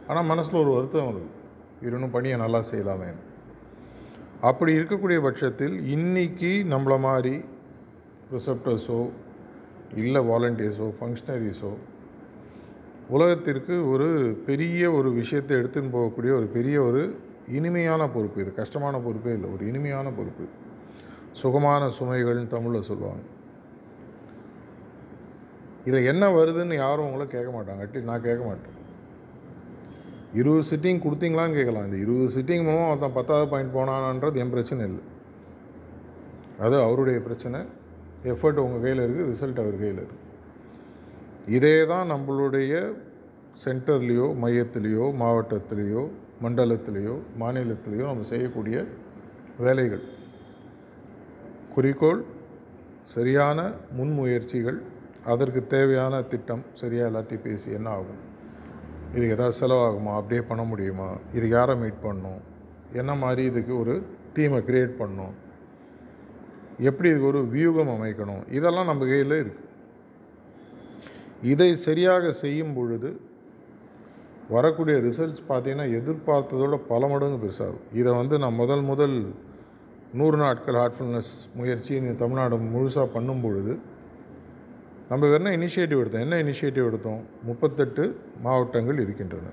ஆனால் 0.08 0.28
மனசில் 0.30 0.60
ஒரு 0.62 0.70
வருத்தம் 0.76 1.08
இருக்குது 1.10 1.96
இன்னும் 1.98 2.14
பணியை 2.16 2.36
நல்லா 2.44 2.60
செய்யலாமே. 2.70 3.10
அப்படி 4.40 4.72
இருக்கக்கூடிய 4.78 5.18
பட்சத்தில் 5.26 5.76
இன்றைக்கி 5.96 6.52
நம்மளை 6.72 7.00
மாதிரி 7.08 7.44
ரிசப்டர்ஸோ 8.34 9.10
இல்லை 9.96 10.20
வாலண்டியர்ஸோ 10.28 10.86
ஃபங்க்ஷனரிஸோ 11.00 11.72
உலகத்திற்கு 13.08 13.90
ஒரு 13.90 14.38
பெரிய 14.46 14.92
ஒரு 14.92 15.12
விஷயத்தை 15.12 15.56
எடுத்துன்னு 15.56 15.94
போகக்கூடிய 15.96 16.32
ஒரு 16.34 16.48
பெரிய 16.52 16.82
ஒரு 16.82 17.16
இனிமையான 17.48 18.08
பொறுப்பு 18.08 18.40
இது. 18.40 18.54
கஷ்டமான 18.54 18.98
பொறுப்பே 18.98 19.32
இல்லை. 19.32 19.50
ஒரு 19.50 19.66
இனிமையான 19.66 20.10
பொறுப்பு. 20.10 20.44
சுகமான 21.32 21.90
சுமைகள்னு 21.98 22.46
தமிழில் 22.46 22.82
சொல்லுவாங்க. 22.82 23.22
இதில் 25.84 26.04
என்ன 26.04 26.28
வருதுன்னு 26.28 26.74
யாரும் 26.74 27.04
உங்களை 27.04 27.26
கேட்க 27.26 27.50
மாட்டாங்க. 27.56 27.82
அட்லீஸ்ட் 27.84 28.10
நான் 28.10 28.22
கேட்க 28.22 28.44
மாட்டேன். 28.44 28.72
இருபது 30.34 30.62
சிட்டிங் 30.70 31.00
கொடுத்தீங்களான்னு 31.06 31.54
கேட்கலாம். 31.54 31.84
இந்த 31.84 31.96
இருபது 31.96 32.28
சிட்டிங் 32.36 32.64
மூலம் 32.64 32.88
ஒருத்தன் 32.88 33.12
பத்தாவது 33.12 33.48
பாயிண்ட் 33.48 33.74
போனான்ன்றது 33.74 34.34
என் 34.34 34.50
பிரச்சனை 34.50 34.86
இல்லை. 34.86 35.02
அது 36.58 36.80
அவருடைய 36.80 37.20
பிரச்சனை. 37.20 37.60
எஃபர்ட் 38.32 38.60
உங்கள் 38.64 38.82
கையில் 38.84 39.02
இருக்குது 39.04 39.30
ரிசல்ட் 39.32 39.60
அவர் 39.62 39.80
கையில் 39.82 40.00
இருக்குது 40.02 40.22
இதே 41.56 41.76
தான் 41.92 42.10
நம்மளுடைய 42.10 42.74
சென்டர்லேயோ 43.64 44.26
மையத்திலேயோ 44.42 45.06
மாவட்டத்திலேயோ 45.22 46.02
மண்டலத்திலேயோ 46.44 47.16
மாநிலத்திலேயோ 47.40 48.04
நம்ம 48.10 48.26
செய்யக்கூடிய 48.32 48.76
வேலைகள். 49.64 50.04
குறிக்கோள் 51.74 52.22
சரியான 53.14 53.58
முன்முயற்சிகள் 53.98 54.78
அதற்கு 55.32 55.60
தேவையான 55.66 56.14
திட்டம் 56.22 56.64
சரியாக 56.80 57.10
இல்லாட்டி 57.10 57.36
பேசி 57.46 57.68
என்ன 57.78 57.88
ஆகும்? 57.88 58.20
இதுக்கு 59.14 59.36
ஏதாவது 59.36 59.56
செலவாகுமா? 59.60 60.12
அப்படியே 60.20 60.42
பண்ண 60.50 60.62
முடியுமா? 60.62 61.08
இதுக்கு 61.36 61.54
யாரை 61.56 61.74
மீட் 61.82 62.04
பண்ணும் 62.06 62.40
என்ன 63.00 63.12
மாதிரி 63.14 63.42
இதுக்கு 63.50 63.72
ஒரு 63.82 63.94
டீமை 64.36 64.60
க்ரியேட் 64.68 65.00
பண்ணும் 65.00 65.34
எப்படி 66.78 67.08
இதுக்கு 67.08 67.26
ஒரு 67.26 67.40
வியூகம் 67.46 67.92
அமைக்கணும்? 67.94 68.42
இதெல்லாம் 68.50 68.86
நம்ம 68.86 69.06
கையில் 69.06 69.36
இருக்குது 69.42 69.62
இதை 71.42 71.76
சரியாக 71.76 72.32
செய்யும் 72.32 72.74
பொழுது 72.74 73.20
வரக்கூடிய 74.48 74.96
ரிசல்ட்ஸ் 74.98 75.42
பார்த்தீங்கன்னா 75.48 75.86
எதிர்பார்த்ததோட 75.98 76.76
பல 76.88 77.06
மடங்கு 77.06 77.38
பெருசாகும். 77.42 77.84
இதை 77.92 78.12
வந்து 78.12 78.38
நான் 78.38 78.54
முதல் 78.54 78.82
முதல் 78.82 79.34
நூறு 80.12 80.36
நாட்கள் 80.36 80.74
ஹார்ட்ஃபுல்னஸ் 80.74 81.32
முயற்சி 81.54 82.14
தமிழ்நாடு 82.22 82.56
முழுசாக 82.56 83.06
பண்ணும் 83.16 83.40
பொழுது 83.40 83.74
நம்ம 85.08 85.26
என்ன 85.26 85.50
இனிஷியேட்டிவ் 85.56 86.00
எடுத்தோம். 86.02 86.24
என்ன 86.26 86.36
இனிஷியேட்டிவ் 86.42 86.88
எடுத்தோம்? 86.90 87.20
முப்பத்தெட்டு 87.42 88.16
மாவட்டங்கள் 88.42 88.98
இருக்கின்றன. 88.98 89.52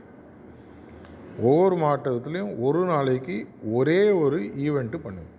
ஒவ்வொரு 1.42 1.76
மாவட்டத்துலேயும் 1.76 2.60
ஒரு 2.60 2.86
நாளைக்கு 2.86 3.48
ஒரே 3.78 4.10
ஒரு 4.10 4.40
ஈவெண்ட்டு 4.40 5.00
பண்ணுவோம் 5.06 5.38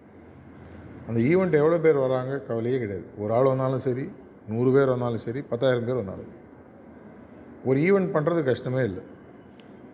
அந்த 1.08 1.18
ஈவெண்ட் 1.30 1.54
எவ்வளோ 1.60 1.78
பேர் 1.84 2.04
வராங்க 2.04 2.32
கவலையே 2.48 2.78
கிடையாது. 2.82 3.06
ஒரு 3.22 3.30
ஆள் 3.36 3.50
வந்தாலும் 3.52 3.84
சரி 3.86 4.04
நூறு 4.50 4.70
பேர் 4.76 4.92
வந்தாலும் 4.94 5.22
சரி 5.26 5.40
பத்தாயிரம் 5.50 5.86
பேர் 5.88 6.00
வந்தாலும் 6.00 6.28
சரி. 6.30 6.40
ஒரு 7.68 7.78
ஈவெண்ட் 7.86 8.10
பண்ணுறது 8.14 8.40
கஷ்டமே 8.50 8.82
இல்லை. 8.90 9.02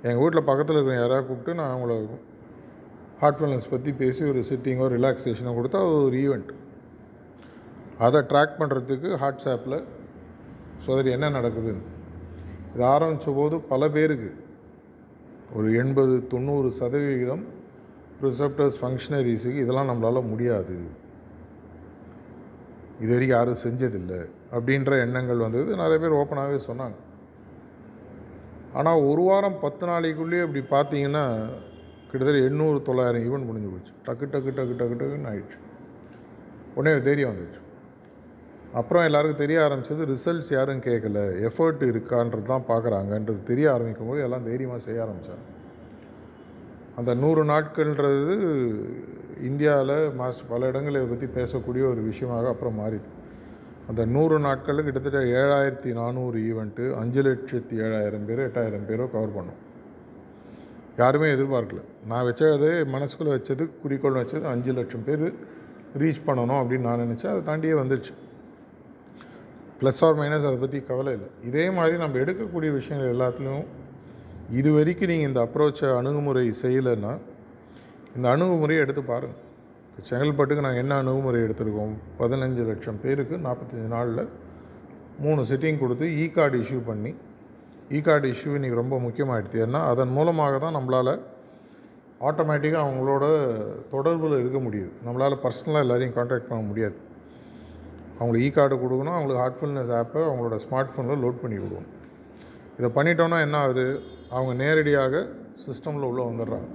எங்கள் 0.06 0.22
வீட்டில் 0.22 0.48
பக்கத்தில் 0.50 0.76
இருக்கிற 0.76 0.96
யாராவது 1.00 1.26
கூப்பிட்டு 1.28 1.58
நான் 1.60 1.72
அவங்கள 1.74 1.94
ஹார்ட்ஃபுல்னஸ் 3.22 3.70
பற்றி 3.74 3.90
பேசி 4.00 4.22
ஒரு 4.32 4.40
சிட்டிங்கோ 4.48 4.86
ரிலாக்ஸேஷனோ 4.96 5.52
கொடுத்தா 5.58 5.78
அது 5.84 5.94
ஒரு 6.08 6.18
ஈவெண்ட். 6.24 6.50
அதை 8.06 8.18
ட்ராக் 8.32 8.58
பண்ணுறதுக்கு 8.60 9.08
வாட்ஸ்ஆப்பில் 9.22 9.78
சோதரி 10.86 11.10
என்ன 11.16 11.30
நடக்குதுன்னு. 11.38 11.84
இது 12.74 12.84
ஆரம்பித்த 12.94 13.32
போது 13.38 13.56
பல 13.70 13.88
பேருக்கு 13.96 14.30
ஒரு 15.56 15.68
எண்பது 15.82 16.14
தொண்ணூறு 16.32 16.68
சதவிகிதம் 16.80 17.44
ரிசப்டர்ஸ் 18.26 18.78
ஃபங்க்ஷனரிஸுக்கு 18.80 19.62
இதெல்லாம் 19.64 19.90
நம்மளால் 19.90 20.28
முடியாது. 20.30 20.76
இது 23.02 23.10
வரைக்கும் 23.14 23.36
யாரும் 23.38 23.62
செஞ்சதில்லை 23.64 24.20
அப்படின்ற 24.54 24.92
எண்ணங்கள் 25.04 25.44
வந்தது. 25.46 25.70
நிறைய 25.82 25.98
பேர் 26.02 26.18
ஓப்பனாகவே 26.20 26.58
சொன்னாங்க. 26.68 26.96
ஆனால் 28.78 29.04
ஒரு 29.10 29.22
வாரம் 29.28 29.60
பத்து 29.64 29.84
நாளைக்குள்ளேயே 29.90 30.44
அப்படி 30.46 30.62
பார்த்தீங்கன்னா 30.74 31.24
கிட்டத்தட்ட 32.10 32.40
எண்ணூறு 32.48 32.78
தொள்ளாயிரம் 32.88 33.24
ஈவெண்ட் 33.28 33.48
முடிஞ்சு 33.48 33.70
போச்சு. 33.72 33.92
டக்கு 34.06 34.26
டக்கு 34.34 34.50
டக்கு 34.58 34.74
டக்கு 34.80 34.96
டக்குன்னு 35.00 35.30
ஆயிடுச்சு. 35.32 35.58
உடனே 36.76 36.94
தைரியம் 37.08 37.32
வந்துடுச்சு 37.32 37.62
அப்புறம் 38.78 39.06
எல்லாருக்கும் 39.08 39.42
தெரிய 39.42 39.58
ஆரம்பிச்சது 39.66 40.08
ரிசல்ட்ஸ் 40.14 40.50
யாரும் 40.56 40.82
கேட்கல. 40.88 41.20
எஃபர்ட் 41.48 41.84
இருக்கான்றது 41.92 42.46
தான் 42.52 42.66
பார்க்குறாங்கன்றது 42.72 43.40
தெரிய 43.52 43.66
ஆரம்பிக்கும் 43.74 44.10
போது 44.10 44.24
எல்லாம் 44.26 44.46
தைரியமாக 44.48 44.80
செய்ய 44.86 45.04
ஆரம்பித்தாங்க 45.06 45.44
அந்த 46.98 47.10
நூறு 47.22 47.42
நாட்கள்ன்றது 47.52 48.34
இந்தியாவில் 49.48 49.96
மாஸ்டர் 50.20 50.50
பல 50.52 50.68
இடங்களை 50.70 50.96
இதை 51.00 51.08
பற்றி 51.10 51.26
பேசக்கூடிய 51.38 51.82
ஒரு 51.92 52.00
விஷயமாக 52.10 52.46
அப்புறம் 52.54 52.78
மாறிது. 52.80 53.08
அந்த 53.90 54.02
நூறு 54.14 54.36
நாட்களில் 54.46 54.86
கிட்டத்தட்ட 54.86 55.20
ஏழாயிரத்தி 55.40 55.90
நானூறு 55.98 56.38
ஈவெண்ட்டு 56.48 56.84
அஞ்சு 57.00 57.20
லட்சத்தி 57.26 57.74
ஏழாயிரம் 57.84 58.26
பேர் 58.28 58.42
எட்டாயிரம் 58.46 58.86
பேரோ 58.88 59.06
கவர் 59.14 59.36
பண்ணோம். 59.36 59.60
யாருமே 61.00 61.28
எதிர்பார்க்கல. 61.34 61.80
நான் 62.10 62.26
வச்சது 62.28 62.70
மனசுக்குள்ளே 62.94 63.32
வச்சது 63.36 63.64
குறிக்கோள் 63.82 64.20
வச்சது 64.22 64.46
அஞ்சு 64.54 64.72
லட்சம் 64.78 65.06
பேர் 65.08 65.26
ரீச் 66.02 66.24
பண்ணணும் 66.28 66.60
அப்படின்னு 66.60 66.88
நான் 66.88 67.04
நினச்சேன். 67.04 67.32
அதை 67.34 67.42
தாண்டியே 67.50 67.76
வந்துடுச்சு 67.82 68.14
ப்ளஸ் 69.80 70.00
ஆர் 70.06 70.16
மைனஸ் 70.20 70.48
அதை 70.48 70.56
பற்றி 70.64 70.78
கவலை 70.90 71.12
இல்லை. 71.16 71.28
இதே 71.48 71.66
மாதிரி 71.78 71.96
நம்ம 72.04 72.18
எடுக்கக்கூடிய 72.24 72.70
விஷயங்கள் 72.78 73.12
எல்லாத்துலேயும் 73.16 73.68
இது 74.56 74.68
வரைக்கும் 74.74 75.10
நீங்கள் 75.10 75.28
இந்த 75.30 75.40
அப்ரோச்சை 75.46 75.88
அணுகுமுறை 75.98 76.44
செய்யலைன்னா 76.62 77.12
இந்த 78.16 78.26
அணுகுமுறையை 78.34 78.82
எடுத்து 78.84 79.02
பாருங்கள் 79.10 79.44
இப்போ 79.88 80.02
செங்கல்பட்டுக்கு 80.10 80.64
நாங்கள் 80.66 80.82
என்ன 80.84 80.96
அணுகுமுறை 81.02 81.38
எடுத்திருக்கோம்? 81.46 81.94
பதினஞ்சு 82.20 82.62
லட்சம் 82.68 83.00
பேருக்கு 83.02 83.36
நாற்பத்தஞ்சு 83.46 83.88
நாளில் 83.94 84.22
மூணு 85.24 85.40
சிட்டிங் 85.50 85.80
கொடுத்து 85.82 86.06
இ 86.22 86.26
கார்டு 86.36 86.58
இஷ்யூ 86.64 86.80
பண்ணி 86.90 87.12
இ 87.96 88.00
கார்டு 88.06 88.28
இஷ்யூ 88.34 88.50
இன்றைக்கி 88.58 88.78
ரொம்ப 88.82 88.96
முக்கியமாகிடுது 89.06 89.62
ஏன்னா 89.66 89.80
அதன் 89.92 90.14
மூலமாக 90.18 90.58
தான் 90.64 90.76
நம்மளால் 90.78 91.12
ஆட்டோமேட்டிக்காக 92.28 92.84
அவங்களோட 92.86 93.24
தொடர்பில் 93.94 94.40
இருக்க 94.42 94.58
முடியுது. 94.58 94.90
நம்மளால் 95.06 95.42
பர்சனலாக 95.44 95.84
எல்லாரையும் 95.86 96.14
காண்டாக்ட் 96.16 96.48
பண்ண 96.50 96.62
முடியாது. 96.70 96.96
அவங்களுக்கு 98.18 98.46
இ 98.46 98.50
கார்டு 98.58 98.76
கொடுக்கணும் 98.84 99.16
அவங்களுக்கு 99.16 99.42
ஹார்ட்ஃபுல்னஸ் 99.44 99.92
ஆப்பை 99.98 100.22
அவங்களோட 100.28 100.56
ஸ்மார்ட் 100.64 100.92
ஃபோனில் 100.94 101.22
லோட் 101.24 101.42
பண்ணி 101.42 101.58
கொடுக்கணும். 101.58 101.92
இதை 102.78 102.90
பண்ணிட்டோன்னா 102.96 103.40
என்ன 103.46 103.58
ஆகுது? 103.64 103.86
அவங்க 104.34 104.52
நேரடியாக 104.64 105.14
சிஸ்டமில் 105.64 106.08
உள்ளே 106.10 106.22
வந்துடுறாங்க. 106.28 106.68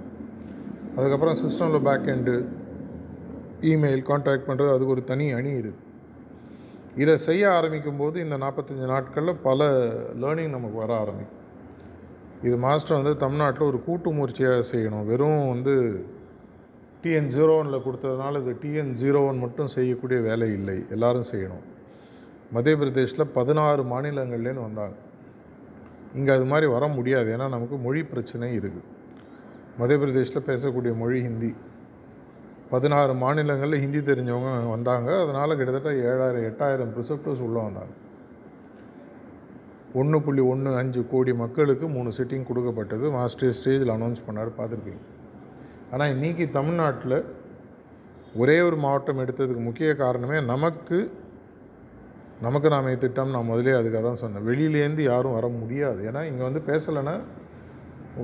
அதுக்கப்புறம் 0.96 1.38
சிஸ்டமில் 1.44 1.84
பேக் 1.88 2.10
எண்டு 2.14 2.34
இமெயில் 3.72 4.02
காண்டாக்ட் 4.10 4.48
பண்ணுறது 4.48 4.72
அதுக்கு 4.74 4.94
ஒரு 4.96 5.04
தனி 5.04 5.26
அணி 5.38 5.52
இருக்குது 5.62 5.82
இதை 7.02 7.14
செய்ய 7.28 7.44
ஆரம்பிக்கும் 7.52 8.00
போது 8.02 8.16
இந்த 8.24 8.36
நாற்பத்தஞ்சு 8.36 8.86
நாட்களில் 8.92 9.40
பல 9.46 9.68
லேர்னிங் 10.22 10.52
நமக்கு 10.56 10.76
வர 10.82 10.92
ஆரம்பிக்கும். 11.02 11.40
இது 12.42 12.56
மாஸ்டர் 12.56 12.98
வந்து 13.00 13.14
தமிழ்நாட்டில் 13.16 13.68
ஒரு 13.70 13.78
கூட்டு 13.86 14.10
முயற்சியாக 14.10 14.64
செய்யணும். 14.72 15.06
வெறும் 15.10 15.48
வந்து 15.48 15.74
டிஎன் 17.02 17.32
ஜீரோ 17.36 17.54
ஒனில் 17.60 17.84
கொடுத்ததுனால 17.86 18.40
இது 18.42 18.52
டிஎன் 18.62 18.92
ஜீரோ 19.02 19.20
ஒன் 19.28 19.38
மட்டும் 19.38 19.72
செய்யக்கூடிய 19.76 20.20
வேலை 20.28 20.48
இல்லை. 20.52 20.76
எல்லாரும் 20.90 21.26
செய்யணும். 21.32 21.64
மத்திய 22.52 22.76
பிரதேஷில் 22.76 23.32
பதினாறு 23.38 23.82
மாநிலங்கள்லேருந்து 23.82 24.66
வந்தாங்க. 24.68 24.96
இங்கே 26.18 26.32
அது 26.36 26.46
மாதிரி 26.52 26.66
வர 26.74 26.84
முடியாது. 26.96 27.28
ஏன்னா 27.36 27.46
நமக்கு 27.54 27.76
மொழி 27.86 28.00
பிரச்சனை 28.12 28.48
இருக்குது 28.58 28.90
மத்திய 29.78 29.98
பிரதேஷில் 30.02 30.46
பேசக்கூடிய 30.50 30.92
மொழி 31.02 31.18
ஹிந்தி. 31.26 31.50
பதினாறு 32.72 33.12
மாநிலங்களில் 33.22 33.82
ஹிந்தி 33.84 34.00
தெரிஞ்சவங்க 34.10 34.50
வந்தாங்க. 34.74 35.10
அதனால் 35.22 35.56
கிட்டத்தட்ட 35.58 35.90
ஏழாயிரம் 36.10 36.46
எட்டாயிரம் 36.50 36.92
ப்ரிசப்டர்ஸ் 36.94 37.42
உள்ளே 37.46 37.60
வந்தாங்க. 37.66 37.94
ஒன்று 40.00 40.18
புள்ளி 40.26 40.42
ஒன்று 40.52 40.70
அஞ்சு 40.82 41.00
கோடி 41.10 41.32
மக்களுக்கு 41.42 41.88
மூணு 41.96 42.10
சிட்டிங் 42.18 42.46
கொடுக்கப்பட்டது. 42.50 43.04
மாஸ்டர் 43.16 43.56
ஸ்டேஜில் 43.58 43.94
அனௌன்ஸ் 43.96 44.24
பண்ணார். 44.28 44.50
பார்த்துருப்பீங்க 44.58 45.02
ஆனால் 45.92 46.12
இன்றைக்கி 46.14 46.44
தமிழ்நாட்டில் 46.58 47.18
ஒரே 48.42 48.56
ஒரு 48.68 48.76
மாவட்டம் 48.84 49.20
எடுத்ததுக்கு 49.24 49.62
முக்கிய 49.68 49.90
காரணமே 50.00 50.38
நமக்கு 50.52 50.98
நமக்கு 52.42 52.68
நாமே 52.74 52.92
திட்டம் 53.02 53.32
நான் 53.34 53.50
முதலே 53.50 53.74
அதுக்காக 53.78 54.02
தான் 54.06 54.20
சொன்னேன். 54.22 54.44
வெளியிலேருந்து 54.48 55.02
யாரும் 55.12 55.36
வர 55.38 55.46
முடியாது. 55.60 56.00
ஏன்னா 56.08 56.22
இங்கே 56.30 56.44
வந்து 56.48 56.60
பேசலைன்னா 56.70 57.14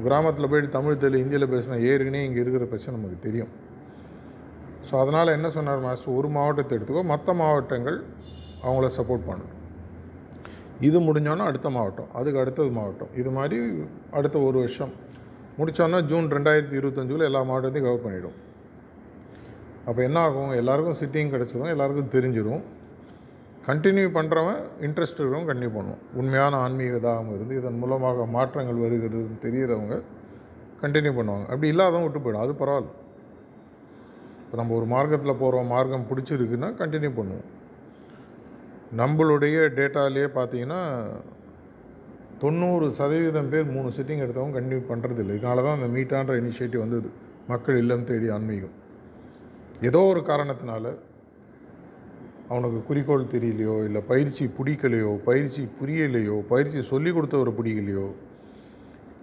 கிராமத்தில் 0.07 0.49
போயிட்டு 0.51 0.71
தமிழ் 0.79 1.01
தெரியல 1.03 1.23
இந்தியில் 1.25 1.53
பேசினா 1.53 1.77
ஏற்கனவே 1.91 2.25
இங்கே 2.29 2.41
இருக்கிற 2.45 2.65
பிரச்சனை 2.73 2.95
நமக்கு 2.97 3.19
தெரியும். 3.27 3.53
ஸோ 4.89 4.95
அதனால் 5.03 5.35
என்ன 5.37 5.49
சொன்னார் 5.57 5.85
மாஸ்டர் 5.87 6.17
ஒரு 6.19 6.29
மாவட்டத்தை 6.37 6.75
எடுத்துக்கோ 6.79 7.05
மற்ற 7.13 7.33
மாவட்டங்கள் 7.43 7.99
அவங்கள 8.67 8.89
சப்போர்ட் 8.99 9.27
பண்ணணும் 9.31 9.57
இது 10.89 10.99
முடிஞ்சோன்னா 11.07 11.47
அடுத்த 11.51 11.69
மாவட்டம் 11.77 12.11
அதுக்கு 12.19 12.41
அடுத்தது 12.43 12.71
மாவட்டம். 12.81 13.11
இது 13.21 13.31
மாதிரி 13.39 13.57
அடுத்த 14.19 14.37
ஒரு 14.49 14.57
வருஷம் 14.63 14.93
முடித்தோன்னா 15.59 15.99
ஜூன் 16.11 16.29
ரெண்டாயிரத்தி 16.37 16.77
இருபத்தஞ்சில் 16.81 17.27
எல்லா 17.29 17.41
மாவட்டத்தையும் 17.51 17.89
கவர் 17.89 18.05
பண்ணிவிடும் 18.05 18.37
அப்போ 19.89 20.01
என்ன 20.07 20.19
ஆகும்? 20.27 20.53
எல்லாருக்கும் 20.61 20.99
சிட்டிங் 21.01 21.33
கிடச்சிரும் 21.35 21.73
எல்லாருக்கும் 21.75 22.13
தெரிஞ்சிடும் 22.17 22.63
கண்டினியூ 23.69 24.09
பண்ணுறவன் 24.17 24.61
இன்ட்ரெஸ்ட் 24.87 25.19
இருக்கிறவங்க 25.21 25.51
கண்டினியூ 25.51 25.73
பண்ணுவோம் 25.77 26.03
உண்மையான 26.21 26.59
ஆன்மீக 26.65 26.99
தாகம் 27.07 27.33
இருந்து 27.37 27.59
இதன் 27.61 27.81
மூலமாக 27.83 28.27
மாற்றங்கள் 28.37 28.83
வருகிறதுன்னு 28.85 29.43
தெரிகிறவங்க 29.45 29.97
கண்டினியூ 30.83 31.13
பண்ணுவாங்க. 31.19 31.47
அப்படி 31.53 31.69
இல்லாதவங்க 31.73 32.07
விட்டு 32.07 32.23
போயிடும். 32.25 32.45
அது 32.45 32.53
பரவாயில்ல. 32.61 32.93
இப்போ 34.45 34.59
நம்ம 34.61 34.75
ஒரு 34.79 34.87
மார்க்கத்தில் 34.95 35.41
போகிறோம் 35.43 35.69
மார்க்கம் 35.75 36.07
பிடிச்சிருக்குன்னா 36.11 36.71
கண்டினியூ 36.81 37.11
பண்ணுவோம். 37.19 37.49
நம்மளுடைய 39.01 39.57
டேட்டாலேயே 39.79 40.29
பார்த்தீங்கன்னா 40.39 40.81
தொண்ணூறு 42.45 42.87
சதவீதம் 42.99 43.51
பேர் 43.53 43.73
மூணு 43.75 43.89
சிட்டிங் 43.97 44.23
எடுத்தவங்க 44.25 44.57
கண்டினியூ 44.59 44.83
பண்ணுறதில்லை 44.91 45.35
இதனால 45.39 45.65
தான் 45.67 45.79
அந்த 45.79 45.89
மீட்டான்ற 45.97 46.35
இனிஷியேட்டிவ் 46.43 46.85
வந்தது. 46.85 47.09
மக்கள் 47.53 47.81
இல்லம் 47.83 48.09
தேடி 48.11 48.29
ஆன்மீகம். 48.37 48.75
ஏதோ 49.89 50.01
ஒரு 50.13 50.21
காரணத்தினால 50.31 50.95
அவனுக்கு 52.51 52.79
குறிக்கோள் 52.89 53.33
தெரியலையோ 53.35 53.77
இல்லை 53.89 54.01
பயிற்சி 54.11 54.45
பிடிக்கலையோ 54.59 55.13
பயிற்சி 55.29 55.63
புரியலையோ 55.81 56.37
பயிற்சி 56.53 56.81
சொல்லி 56.93 57.11
கொடுத்தவரை 57.17 57.53
பிடிக்கலையோ 57.59 58.07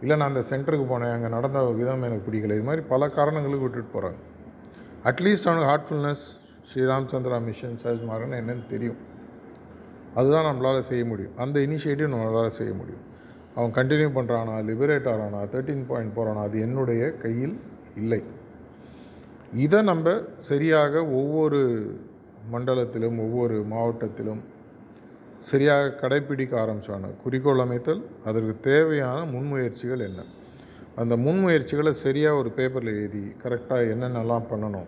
இல்லை 0.02 0.16
நான் 0.20 0.32
அந்த 0.32 0.44
சென்டருக்கு 0.50 0.86
போனேன் 0.92 1.14
அங்கே 1.16 1.30
நடந்த 1.36 1.62
விதம் 1.80 2.06
எனக்கு 2.10 2.28
பிடிக்கல 2.28 2.58
இது 2.58 2.68
மாதிரி 2.70 2.84
பல 2.94 3.08
காரணங்களுக்கு 3.18 3.66
விட்டுட்டு 3.68 3.94
போகிறாங்க 3.96 4.20
அட்லீஸ்ட் 5.10 5.48
அவனுக்கு 5.50 5.70
ஹார்ட்ஃபுல்னஸ் 5.72 6.26
ஸ்ரீராம்சந்திரா 6.70 7.38
மிஷன் 7.48 7.78
சர்ஜ்மாரன் 7.84 8.38
என்னென்னு 8.40 8.66
தெரியும். 8.72 8.98
அதுதான் 10.20 10.48
நம்மளால் 10.48 10.88
செய்ய 10.90 11.04
முடியும். 11.12 11.36
அந்த 11.44 11.58
இனிஷியேட்டிவ் 11.68 12.12
நம்மளால் 12.14 12.58
செய்ய 12.58 12.72
முடியும். 12.80 13.04
அவன் 13.58 13.74
கண்டினியூ 13.78 14.10
பண்ணுறானா 14.18 14.56
லிபரேட் 14.70 15.08
ஆகிறானா 15.12 15.42
தேர்ட்டீன் 15.54 15.86
பாயிண்ட் 15.92 16.16
போகிறானா 16.18 16.42
அது 16.48 16.58
என்னுடைய 16.66 17.04
கையில் 17.24 17.56
இல்லை. 18.02 18.22
இதை 19.66 19.80
நம்ம 19.92 20.16
சரியாக 20.50 20.94
ஒவ்வொரு 21.20 21.62
மண்டலத்திலும் 22.52 23.20
ஒவ்வொரு 23.20 23.66
மாவட்டத்திலும் 23.72 24.42
சரியாக 25.50 25.90
கடைப்பிடிக்க 25.90 26.54
ஆரம்பித்தாங்க 26.64 27.10
குறிக்கோள் 27.24 27.60
அமைத்தல் 27.60 28.02
அதற்கு 28.26 28.54
தேவையான 28.60 29.20
முன்முயற்சிகள் 29.26 30.04
என்ன? 30.10 30.22
அந்த 30.96 31.18
முன்முயற்சிகளை 31.18 31.90
சரியாக 31.90 32.38
ஒரு 32.38 32.50
பேப்பரில் 32.50 32.96
எழுதி 32.96 33.24
கரெக்டாக 33.44 33.92
என்னென்னலாம் 33.94 34.50
பண்ணணும்? 34.52 34.88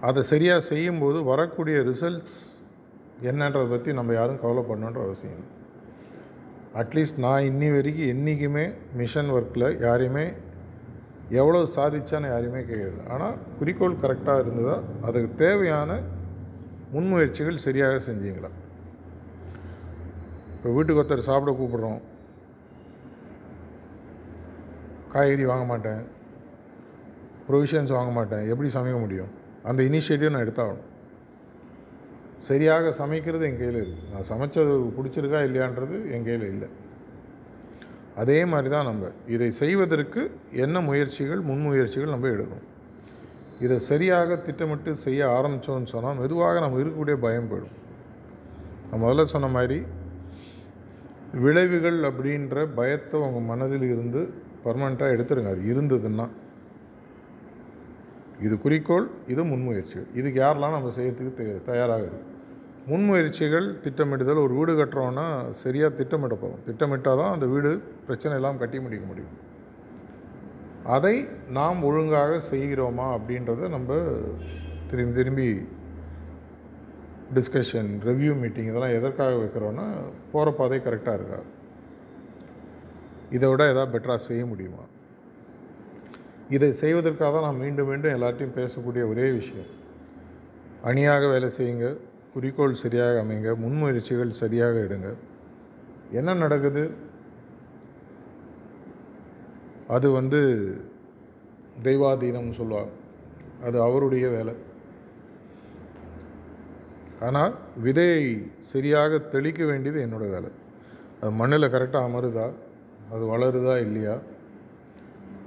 அதை 0.00 0.22
சரியாக 0.22 0.60
செய்யும்போது 0.60 1.22
வரக்கூடிய 1.22 1.78
ரிசல்ட்ஸ் 1.80 2.38
என்னன்றதை 3.22 3.68
பற்றி 3.70 3.92
நம்ம 3.92 4.12
யாரும் 4.12 4.42
கவலைப்படணுன்ற 4.42 5.00
அவசியம் 5.08 5.34
இல்லை. 5.34 5.50
அட்லீஸ்ட் 6.74 7.18
நான் 7.18 7.42
இன்னி 7.42 7.74
வரைக்கும் 7.74 8.10
என்றைக்குமே 8.14 8.64
மிஷன் 8.96 9.30
ஒர்க்கில் 9.30 9.80
யாரையுமே 9.80 10.26
எவ்வளோ 11.40 11.60
சாதிச்சான்னு 11.76 12.32
யாரையுமே 12.32 12.60
கேட்குறது 12.70 13.02
ஆனால் 13.14 13.36
குறிக்கோள் 13.58 14.00
கரெக்டாக 14.02 14.42
இருந்ததா 14.44 14.76
அதுக்கு 15.08 15.30
தேவையான 15.44 16.00
முன்முயற்சிகள் 16.94 17.64
சரியாக 17.66 18.00
செஞ்சீங்களா? 18.06 18.50
இப்போ 20.56 20.70
வீட்டுக்கு 20.76 21.00
ஒருத்தர் 21.02 21.28
சாப்பிட 21.28 21.52
கூப்பிட்றோம். 21.60 22.00
காய்கறி 25.14 25.44
வாங்க 25.52 25.64
மாட்டேன். 25.70 26.02
ப்ரொவிஷன்ஸ் 27.48 27.96
வாங்க 27.98 28.12
மாட்டேன். 28.18 28.44
எப்படி 28.52 28.68
சமைக்க 28.76 28.98
முடியும்? 29.04 29.32
அந்த 29.70 29.80
இனிஷியேட்டிவ் 29.88 30.34
நான் 30.34 30.44
எடுத்தாகணும். 30.46 30.88
சரியாக 32.50 32.92
சமைக்கிறது 33.00 33.44
என் 33.48 33.58
கையில் 33.58 33.80
இருக்குது 33.80 34.12
நான் 34.12 34.30
சமைச்சது 34.30 34.72
பிடிச்சிருக்கா 34.98 35.40
இல்லையான்றது 35.48 35.96
என் 36.14 36.26
கையில் 36.28 36.46
இல்லை. 36.54 36.68
அதே 38.16 38.44
மாதிரி 38.44 38.68
தான் 38.68 38.84
நம்ம 38.84 39.10
இதை 39.26 39.50
செய்வதற்கு 39.50 40.30
என்ன 40.52 40.80
முயற்சிகள் 40.80 41.40
முன்முயற்சிகள் 41.40 42.10
நம்ம 42.10 42.28
எடுக்கணும். 42.28 42.68
இதை 43.60 43.78
சரியாக 43.78 44.36
திட்டமிட்டு 44.36 44.96
செய்ய 44.96 45.28
ஆரம்பித்தோன்னு 45.28 45.84
சொன்னால் 45.84 46.16
மெதுவாக 46.16 46.60
நம்ம 46.60 46.78
இருக்கக்கூடிய 46.78 47.16
பயம் 47.16 47.50
போயிடும். 47.50 47.76
நான் 48.90 49.02
முதல்ல 49.02 49.22
சொன்ன 49.22 49.48
மாதிரி 49.48 49.84
விளைவுகள் 51.32 52.00
அப்படின்ற 52.02 52.66
பயத்தை 52.74 53.20
உங்கள் 53.20 53.42
மனதில் 53.42 53.82
இருந்து 53.82 54.34
பர்மனெண்ட்டாக 54.64 55.14
எடுத்துருங்க. 55.16 55.48
அது 55.48 55.62
இருந்ததுன்னா. 55.74 56.28
இது 58.40 58.58
குறிக்கோள் 58.58 59.10
இது 59.26 59.44
முன்முயற்சிகள். 59.44 60.08
இதுக்கு 60.14 60.40
யாரெல்லாம் 60.42 60.76
நம்ம 60.76 60.92
செய்கிறதுக்கு 60.96 61.32
தே 61.38 61.64
தயாராக 61.64 62.00
இருக்கு? 62.00 62.31
முன்முயற்சிகள் 62.90 63.66
திட்டமிடுதல் 63.84 64.42
ஒரு 64.44 64.54
வீடு 64.58 64.72
கட்டுறோன்னா 64.78 65.26
சரியாக 65.62 65.96
திட்டமிட 65.98 66.34
போகிறோம் 66.34 66.64
திட்டமிட்டால் 66.68 67.20
தான் 67.20 67.34
அந்த 67.34 67.46
வீடு 67.52 67.70
பிரச்சனை 68.06 68.36
எல்லாம் 68.38 68.60
கட்டி 68.62 68.78
முடிக்க 68.84 69.04
முடியும். 69.10 69.36
அதை 70.94 71.14
நாம் 71.58 71.84
ஒழுங்காக 71.88 72.40
செய்கிறோமா 72.50 73.06
அப்படின்றத 73.16 73.68
நம்ம 73.76 74.00
திரும்பி 74.90 75.14
திரும்பி 75.18 75.48
டிஸ்கஷன் 77.36 77.90
ரிவ்யூ 78.08 78.32
மீட்டிங் 78.40 78.70
இதெல்லாம் 78.70 78.96
எதற்காக 78.98 79.34
வைக்கிறோன்னா 79.42 79.86
போகிற 80.32 80.50
பாதை 80.58 80.78
கரெக்டாக 80.86 81.18
இருக்கா? 81.18 81.40
இதை 83.36 83.46
விட 83.50 83.62
எதாவது 83.72 83.92
பெட்டராக 83.92 84.22
செய்ய 84.28 84.42
முடியுமா? 84.46 84.84
இதை 86.56 86.72
செய்வதற்காக 86.72 87.30
தான் 87.34 87.46
நான் 87.46 87.62
மீண்டும் 87.64 87.88
மீண்டும் 87.90 88.14
எல்லார்ட்டையும் 88.16 88.56
பேசக்கூடிய 88.60 89.02
ஒரே 89.12 89.26
விஷயம். 89.40 89.70
அணியாக 90.90 91.28
வேலை 91.34 91.48
செய்யுங்க. 91.58 91.88
குறிக்கோள் 92.32 92.74
சரியாக 92.74 93.22
அமைங்க 93.22 93.56
முன்முயற்சிகள் 93.56 94.30
சரியாக 94.30 94.78
எடுங்க. 94.78 95.14
என்ன 96.10 96.34
நடக்குது? 96.34 96.90
அது 99.88 100.10
வந்து 100.10 100.40
தெய்வாதீனம் 101.82 102.50
சொல்லுவாங்க. 102.50 102.90
அது 103.64 103.80
அவருடைய 103.80 104.28
வேலை. 104.28 104.54
ஆனால் 107.20 107.54
விதையை 107.84 108.50
சரியாக 108.60 109.18
தெளிக்க 109.18 109.64
வேண்டியது 109.64 110.06
என்னோடய 110.06 110.30
வேலை. 110.30 110.50
அது 111.20 111.30
மண்ணில் 111.30 111.62
கரெக்டாக 111.62 112.06
அமருதா? 112.08 112.52
அது 113.10 113.38
வளருதா 113.38 113.80
இல்லையா? 113.80 114.18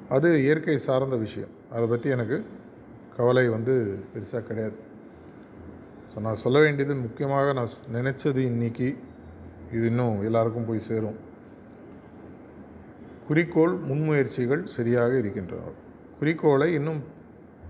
அது 0.09 0.41
இயற்கை 0.43 0.77
சார்ந்த 0.77 1.17
விஷயம். 1.17 1.49
அதை 1.71 1.87
பற்றி 1.87 2.09
எனக்கு 2.09 2.45
கவலை 3.17 3.49
வந்து 3.49 3.99
பெருசாக 4.13 4.43
கிடையாது. 4.43 4.93
ஸோ 6.15 6.21
நான் 6.25 6.41
சொல்ல 6.41 6.59
வேண்டியது 6.59 6.95
முக்கியமாக 6.95 7.53
நான் 7.53 7.71
நினச்சது 7.93 8.37
இன்னைக்கு 8.37 8.97
இது 9.71 9.85
இன்னும் 9.85 10.21
எல்லாருக்கும் 10.23 10.67
போய் 10.67 10.79
சேரும். 10.79 11.17
குறிக்கோள் 13.27 13.73
முன்முயற்சிகள் 13.89 14.63
சரியாக 14.75 15.17
இருக்கின்றன. 15.17 15.73
குறிக்கோளை 16.19 16.73
இன்னும் 16.73 17.01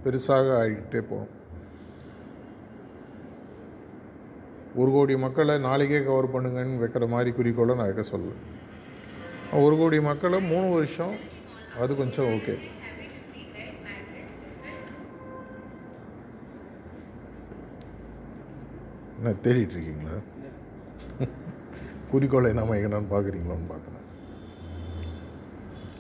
பெருசாக 0.04 0.52
ஆகிட்டே 0.60 1.02
போகும். 1.10 1.34
ஒரு 4.76 4.92
கோடி 4.92 5.18
மக்களை 5.18 5.58
நாளைக்கே 5.58 6.04
கவர் 6.04 6.34
பண்ணுங்கன்னு 6.36 6.82
வைக்கிற 6.84 7.08
மாதிரி 7.08 7.32
குறிக்கோளை 7.32 7.76
நான் 7.76 7.94
வைக்க 7.94 8.18
சொல்லலை. 8.18 8.38
ஒரு 9.66 9.78
கோடி 9.78 10.02
மக்களை 10.02 10.42
மூணு 10.52 10.74
வருஷம் 10.74 11.16
அது 11.80 11.96
கொஞ்சம் 11.96 12.26
ஓகே 12.26 12.58
என்ன 19.26 19.38
தேடிட்டுருக்கீங்களா? 19.46 20.16
குறிக்கோளை 22.12 22.50
என்ன 22.50 22.64
வைக்கணும்னு 22.72 23.14
பார்க்குறீங்களான்னு 23.14 23.70
பார்க்குறேன் 23.72 23.94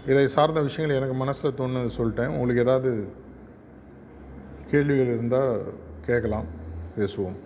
இதை 0.07 0.27
சார்ந்த 0.27 0.61
விஷயங்கள் 0.61 0.97
எனக்கு 0.97 1.15
மனசில் 1.15 1.57
தோணுது 1.59 1.89
சொல்லிட்டேன். 1.97 2.33
உங்களுக்கு 2.33 2.63
ஏதாவது 2.63 3.07
கேள்விகள் 4.71 5.13
இருந்தால் 5.13 5.53
கேட்கலாம் 6.05 6.47
பேசுவோம். 6.97 7.37